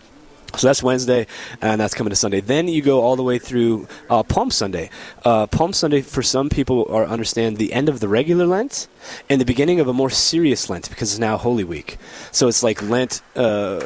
So 0.57 0.67
that's 0.67 0.83
Wednesday, 0.83 1.27
and 1.61 1.79
that's 1.79 1.93
coming 1.93 2.09
to 2.09 2.15
Sunday. 2.15 2.41
Then 2.41 2.67
you 2.67 2.81
go 2.81 3.01
all 3.01 3.15
the 3.15 3.23
way 3.23 3.39
through 3.39 3.87
uh, 4.09 4.23
Palm 4.23 4.51
Sunday. 4.51 4.89
Uh, 5.23 5.47
Palm 5.47 5.73
Sunday, 5.73 6.01
for 6.01 6.21
some 6.21 6.49
people, 6.49 6.85
are 6.89 7.05
understand 7.05 7.57
the 7.57 7.73
end 7.73 7.89
of 7.89 7.99
the 7.99 8.07
regular 8.07 8.45
Lent 8.45 8.87
and 9.29 9.39
the 9.39 9.45
beginning 9.45 9.79
of 9.79 9.87
a 9.87 9.93
more 9.93 10.09
serious 10.09 10.69
Lent 10.69 10.89
because 10.89 11.11
it's 11.11 11.19
now 11.19 11.37
Holy 11.37 11.63
Week. 11.63 11.97
So 12.31 12.47
it's 12.47 12.63
like 12.63 12.81
Lent, 12.81 13.21
uh, 13.35 13.79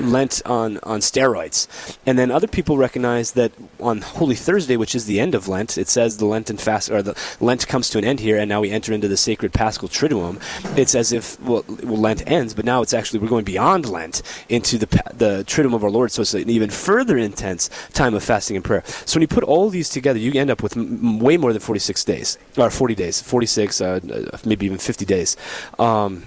Lent 0.00 0.42
on 0.46 0.78
on 0.82 1.00
steroids. 1.00 1.96
And 2.06 2.18
then 2.18 2.30
other 2.30 2.46
people 2.46 2.78
recognize 2.78 3.32
that 3.32 3.52
on 3.80 4.00
Holy 4.00 4.36
Thursday, 4.36 4.76
which 4.76 4.94
is 4.94 5.06
the 5.06 5.20
end 5.20 5.34
of 5.34 5.48
Lent, 5.48 5.76
it 5.76 5.88
says 5.88 6.16
the 6.16 6.26
Lenten 6.26 6.56
fast 6.56 6.90
or 6.90 7.02
the 7.02 7.16
Lent 7.40 7.66
comes 7.66 7.90
to 7.90 7.98
an 7.98 8.04
end 8.04 8.20
here, 8.20 8.38
and 8.38 8.48
now 8.48 8.60
we 8.60 8.70
enter 8.70 8.92
into 8.92 9.08
the 9.08 9.16
sacred 9.16 9.52
Paschal 9.52 9.88
Triduum. 9.88 10.40
It's 10.78 10.94
as 10.94 11.12
if 11.12 11.40
well, 11.40 11.64
well 11.82 11.96
Lent 11.96 12.28
ends, 12.30 12.54
but 12.54 12.64
now 12.64 12.82
it's 12.82 12.94
actually 12.94 13.20
we're 13.20 13.28
going 13.28 13.44
beyond 13.44 13.88
Lent 13.88 14.22
into 14.48 14.78
the 14.78 14.86
the 15.14 15.44
Triduum 15.46 15.74
of 15.80 15.84
our 15.84 15.90
Lord. 15.90 16.12
So 16.12 16.22
it's 16.22 16.34
an 16.34 16.48
even 16.50 16.70
further 16.70 17.16
intense 17.16 17.70
time 17.92 18.14
of 18.14 18.22
fasting 18.22 18.56
and 18.56 18.64
prayer. 18.64 18.82
So 19.06 19.16
when 19.16 19.22
you 19.22 19.28
put 19.28 19.44
all 19.44 19.70
these 19.70 19.88
together, 19.88 20.18
you 20.18 20.38
end 20.38 20.50
up 20.50 20.62
with 20.62 20.76
m- 20.76 21.18
way 21.18 21.36
more 21.36 21.52
than 21.52 21.60
46 21.60 22.04
days, 22.04 22.38
or 22.56 22.70
40 22.70 22.94
days, 22.94 23.20
46, 23.20 23.80
uh, 23.80 24.00
maybe 24.44 24.66
even 24.66 24.78
50 24.78 25.04
days. 25.04 25.36
Um, 25.78 26.26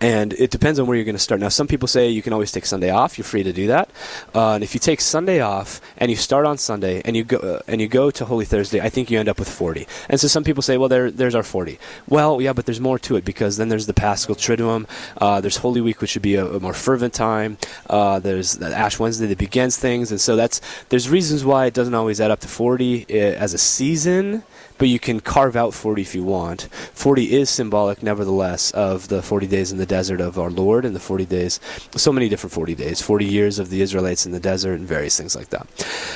and 0.00 0.32
it 0.34 0.50
depends 0.50 0.78
on 0.78 0.86
where 0.86 0.96
you're 0.96 1.04
going 1.04 1.16
to 1.16 1.22
start. 1.22 1.40
Now, 1.40 1.48
some 1.48 1.66
people 1.66 1.88
say 1.88 2.08
you 2.08 2.22
can 2.22 2.32
always 2.32 2.52
take 2.52 2.66
Sunday 2.66 2.90
off. 2.90 3.16
You're 3.16 3.24
free 3.24 3.42
to 3.42 3.52
do 3.52 3.66
that. 3.68 3.90
Uh, 4.34 4.52
and 4.52 4.64
if 4.64 4.74
you 4.74 4.80
take 4.80 5.00
Sunday 5.00 5.40
off 5.40 5.80
and 5.96 6.10
you 6.10 6.16
start 6.16 6.46
on 6.46 6.58
Sunday 6.58 7.02
and 7.04 7.16
you 7.16 7.24
go 7.24 7.38
uh, 7.38 7.60
and 7.66 7.80
you 7.80 7.88
go 7.88 8.10
to 8.10 8.24
Holy 8.24 8.44
Thursday, 8.44 8.80
I 8.80 8.90
think 8.90 9.10
you 9.10 9.18
end 9.18 9.28
up 9.28 9.38
with 9.38 9.48
40. 9.48 9.86
And 10.08 10.20
so 10.20 10.28
some 10.28 10.44
people 10.44 10.62
say, 10.62 10.76
well, 10.76 10.88
there, 10.88 11.10
there's 11.10 11.34
our 11.34 11.42
40. 11.42 11.78
Well, 12.08 12.40
yeah, 12.40 12.52
but 12.52 12.66
there's 12.66 12.80
more 12.80 12.98
to 13.00 13.16
it 13.16 13.24
because 13.24 13.56
then 13.56 13.68
there's 13.68 13.86
the 13.86 13.94
Paschal 13.94 14.34
Triduum. 14.34 14.86
Uh, 15.16 15.40
there's 15.40 15.58
Holy 15.58 15.80
Week, 15.80 16.00
which 16.00 16.14
would 16.14 16.22
be 16.22 16.34
a, 16.34 16.46
a 16.46 16.60
more 16.60 16.74
fervent 16.74 17.14
time. 17.14 17.56
Uh, 17.88 18.18
there's 18.18 18.60
Ash 18.60 18.98
Wednesday 18.98 19.26
that 19.26 19.38
begins 19.38 19.76
things, 19.76 20.10
and 20.10 20.20
so 20.20 20.36
that's 20.36 20.60
there's 20.90 21.08
reasons 21.08 21.44
why 21.44 21.66
it 21.66 21.74
doesn't 21.74 21.94
always 21.94 22.20
add 22.20 22.30
up 22.30 22.40
to 22.40 22.48
40 22.48 23.06
uh, 23.08 23.14
as 23.16 23.54
a 23.54 23.58
season 23.58 24.42
but 24.78 24.88
you 24.88 24.98
can 24.98 25.20
carve 25.20 25.56
out 25.56 25.74
40 25.74 26.02
if 26.02 26.14
you 26.14 26.22
want. 26.22 26.68
40 26.92 27.34
is 27.34 27.50
symbolic, 27.50 28.02
nevertheless, 28.02 28.70
of 28.72 29.08
the 29.08 29.22
40 29.22 29.46
days 29.46 29.72
in 29.72 29.78
the 29.78 29.86
desert 29.86 30.20
of 30.20 30.38
our 30.38 30.50
Lord 30.50 30.84
and 30.84 30.94
the 30.94 31.00
40 31.00 31.24
days, 31.26 31.60
so 31.96 32.12
many 32.12 32.28
different 32.28 32.52
40 32.52 32.74
days, 32.74 33.00
40 33.00 33.24
years 33.24 33.58
of 33.58 33.70
the 33.70 33.80
Israelites 33.80 34.26
in 34.26 34.32
the 34.32 34.40
desert 34.40 34.74
and 34.74 34.86
various 34.86 35.16
things 35.16 35.36
like 35.36 35.50
that. 35.50 35.66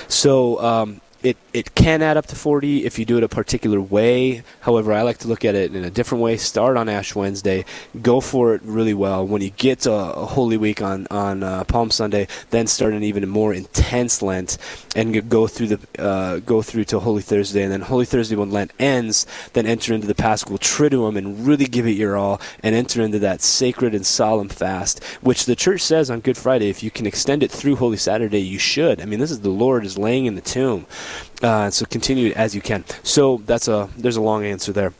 So, 0.09 0.61
um, 0.61 1.01
it, 1.23 1.37
it 1.53 1.75
can 1.75 2.03
add 2.03 2.17
up 2.17 2.27
to 2.27 2.37
40 2.37 2.85
if 2.85 2.99
you 2.99 3.05
do 3.05 3.19
it 3.19 3.25
a 3.25 3.29
particular 3.29 3.81
way. 3.81 4.43
However, 4.61 4.93
I 4.93 5.03
like 5.03 5.19
to 5.19 5.29
look 5.29 5.45
at 5.45 5.55
it 5.55 5.75
in 5.75 5.85
a 5.85 5.91
different 5.91 6.23
way. 6.23 6.37
Start 6.37 6.77
on 6.77 6.89
Ash 6.89 7.15
Wednesday, 7.15 7.65
go 8.01 8.21
for 8.21 8.55
it 8.55 8.63
really 8.63 8.95
well. 8.95 9.27
When 9.27 9.43
you 9.43 9.51
get 9.51 9.81
to 9.81 9.93
Holy 9.93 10.57
Week 10.57 10.81
on 10.83 11.07
on 11.11 11.43
uh, 11.43 11.65
Palm 11.65 11.91
Sunday, 11.91 12.27
then 12.51 12.67
start 12.67 12.95
an 12.95 13.03
even 13.03 13.29
more 13.29 13.53
intense 13.53 14.23
Lent 14.23 14.59
and 14.97 15.29
go 15.29 15.47
through 15.47 15.69
the 15.69 16.03
uh, 16.03 16.39
go 16.41 16.63
through 16.63 16.85
to 16.85 17.01
Holy 17.01 17.23
Thursday, 17.23 17.63
and 17.63 17.73
then 17.73 17.83
Holy 17.83 18.07
Thursday 18.07 18.37
when 18.37 18.51
Lent 18.51 18.73
ends, 18.79 19.27
then 19.53 19.67
enter 19.67 19.93
into 19.95 20.07
the 20.07 20.15
Paschal 20.15 20.59
Triduum 20.59 21.17
and 21.17 21.47
really 21.47 21.67
give 21.67 21.87
it 21.87 21.93
your 21.93 22.17
all, 22.17 22.41
and 22.63 22.75
enter 22.75 23.03
into 23.03 23.19
that 23.19 23.43
sacred 23.43 23.95
and 23.95 24.07
solemn 24.07 24.49
fast, 24.49 25.03
which 25.21 25.45
the 25.45 25.57
Church 25.57 25.83
says 25.83 26.11
on 26.11 26.21
Good 26.21 26.37
Friday, 26.37 26.71
if 26.71 26.83
you 26.83 26.91
can 26.91 27.07
extend 27.07 27.43
it 27.43 27.51
through 27.51 27.77
Holy 27.77 27.97
Saturday, 27.97 28.41
you 28.41 28.59
should. 28.59 29.01
I 29.01 29.05
mean, 29.05 29.21
this 29.21 29.31
is 29.31 29.41
the 29.41 29.51
Lord 29.51 29.85
is 29.85 29.99
laying 29.99 30.27
in 30.27 30.35
the 30.35 30.41
tomb. 30.41 30.87
Uh, 31.42 31.70
so 31.70 31.87
continue 31.87 32.33
as 32.33 32.55
you 32.55 32.61
can. 32.61 32.85
So 33.03 33.42
that's 33.46 33.68
a 33.68 33.88
there's 33.96 34.16
a 34.16 34.23
long 34.23 34.44
answer 34.44 34.73
there. 34.73 34.92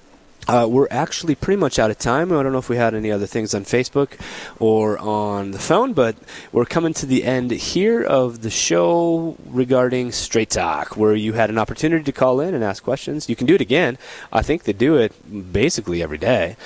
Uh, 0.49 0.66
we're 0.66 0.88
actually 0.90 1.35
pretty 1.35 1.61
much 1.61 1.79
out 1.79 1.90
of 1.90 1.99
time. 1.99 2.33
I 2.33 2.42
don't 2.42 2.51
know 2.51 2.59
if 2.59 2.68
we 2.68 2.77
had 2.77 2.94
any 2.94 3.12
other 3.12 3.27
things 3.27 3.55
on 3.55 3.64
Facebook 3.64 4.18
or 4.59 4.99
on 4.99 5.53
the 5.53 5.59
phone, 5.59 5.92
but 5.92 6.16
we're 6.51 6.64
coming 6.64 6.94
to 6.94 7.07
the 7.07 7.25
end 7.25 7.51
here 7.51 8.03
of 8.03 8.42
the 8.42 8.51
show 8.51 9.37
regarding 9.46 10.11
Straight 10.12 10.51
Talk, 10.51 10.96
where 10.96 11.14
you 11.14 11.35
had 11.35 11.51
an 11.51 11.59
opportunity 11.59 12.03
to 12.03 12.12
call 12.12 12.40
in 12.40 12.55
and 12.55 12.64
ask 12.64 12.83
questions. 12.83 13.29
You 13.29 13.37
can 13.37 13.46
do 13.46 13.55
it 13.55 13.61
again. 13.61 13.99
I 14.33 14.42
think 14.42 14.64
they 14.64 14.73
do 14.73 14.96
it 14.96 15.12
basically 15.53 16.03
every 16.03 16.18
day. 16.18 16.57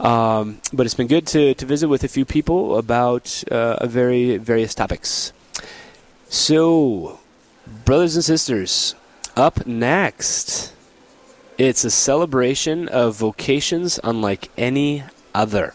Um, 0.00 0.60
but 0.72 0.86
it's 0.86 0.94
been 0.94 1.08
good 1.08 1.26
to, 1.28 1.54
to 1.54 1.66
visit 1.66 1.88
with 1.88 2.04
a 2.04 2.08
few 2.08 2.24
people 2.24 2.78
about 2.78 3.44
uh, 3.50 3.76
a 3.78 3.86
very 3.86 4.38
various 4.38 4.74
topics. 4.74 5.32
So, 6.30 7.20
brothers 7.66 8.16
and 8.16 8.24
sisters, 8.24 8.94
up 9.36 9.66
next, 9.66 10.72
it's 11.58 11.84
a 11.84 11.90
celebration 11.90 12.88
of 12.88 13.16
vocations 13.16 13.98
unlike 14.02 14.50
any 14.56 15.04
other. 15.34 15.74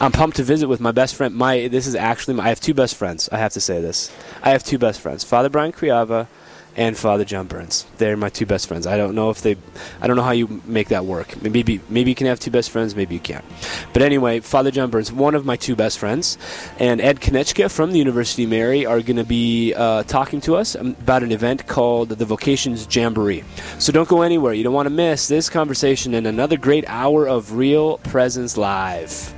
I'm 0.00 0.12
pumped 0.12 0.36
to 0.36 0.42
visit 0.42 0.68
with 0.68 0.80
my 0.80 0.92
best 0.92 1.14
friend. 1.14 1.34
My 1.34 1.68
this 1.68 1.86
is 1.86 1.94
actually 1.94 2.34
my, 2.34 2.44
I 2.44 2.48
have 2.48 2.60
two 2.60 2.74
best 2.74 2.94
friends. 2.94 3.28
I 3.32 3.38
have 3.38 3.52
to 3.54 3.60
say 3.60 3.80
this. 3.80 4.10
I 4.42 4.50
have 4.50 4.64
two 4.64 4.78
best 4.78 5.00
friends, 5.00 5.24
Father 5.24 5.48
Brian 5.48 5.72
Criava 5.72 6.28
and 6.76 6.96
Father 6.96 7.24
John 7.24 7.46
Burns. 7.46 7.86
They're 7.98 8.16
my 8.16 8.28
two 8.28 8.46
best 8.46 8.66
friends. 8.66 8.86
I 8.86 8.96
don't 8.96 9.14
know 9.14 9.30
if 9.30 9.42
they, 9.42 9.56
I 10.00 10.06
don't 10.06 10.16
know 10.16 10.22
how 10.22 10.30
you 10.32 10.62
make 10.64 10.88
that 10.88 11.04
work. 11.04 11.40
Maybe 11.42 11.80
maybe 11.88 12.10
you 12.10 12.14
can 12.14 12.26
have 12.26 12.40
two 12.40 12.50
best 12.50 12.70
friends, 12.70 12.96
maybe 12.96 13.14
you 13.14 13.20
can't. 13.20 13.44
But 13.92 14.02
anyway, 14.02 14.40
Father 14.40 14.70
John 14.70 14.90
Burns, 14.90 15.12
one 15.12 15.34
of 15.34 15.44
my 15.44 15.56
two 15.56 15.76
best 15.76 15.98
friends, 15.98 16.38
and 16.78 17.00
Ed 17.00 17.20
Konechka 17.20 17.70
from 17.70 17.92
the 17.92 17.98
University 17.98 18.44
of 18.44 18.50
Mary 18.50 18.86
are 18.86 19.00
going 19.00 19.16
to 19.16 19.24
be 19.24 19.74
uh, 19.74 20.02
talking 20.04 20.40
to 20.42 20.56
us 20.56 20.74
about 20.74 21.22
an 21.22 21.32
event 21.32 21.66
called 21.66 22.10
the 22.10 22.24
Vocations 22.24 22.86
Jamboree. 22.94 23.44
So 23.78 23.92
don't 23.92 24.08
go 24.08 24.22
anywhere. 24.22 24.54
You 24.54 24.64
don't 24.64 24.74
want 24.74 24.86
to 24.86 24.94
miss 24.94 25.28
this 25.28 25.50
conversation 25.50 26.14
and 26.14 26.26
another 26.26 26.56
great 26.56 26.84
hour 26.88 27.26
of 27.26 27.52
Real 27.56 27.98
Presence 27.98 28.56
Live. 28.56 29.34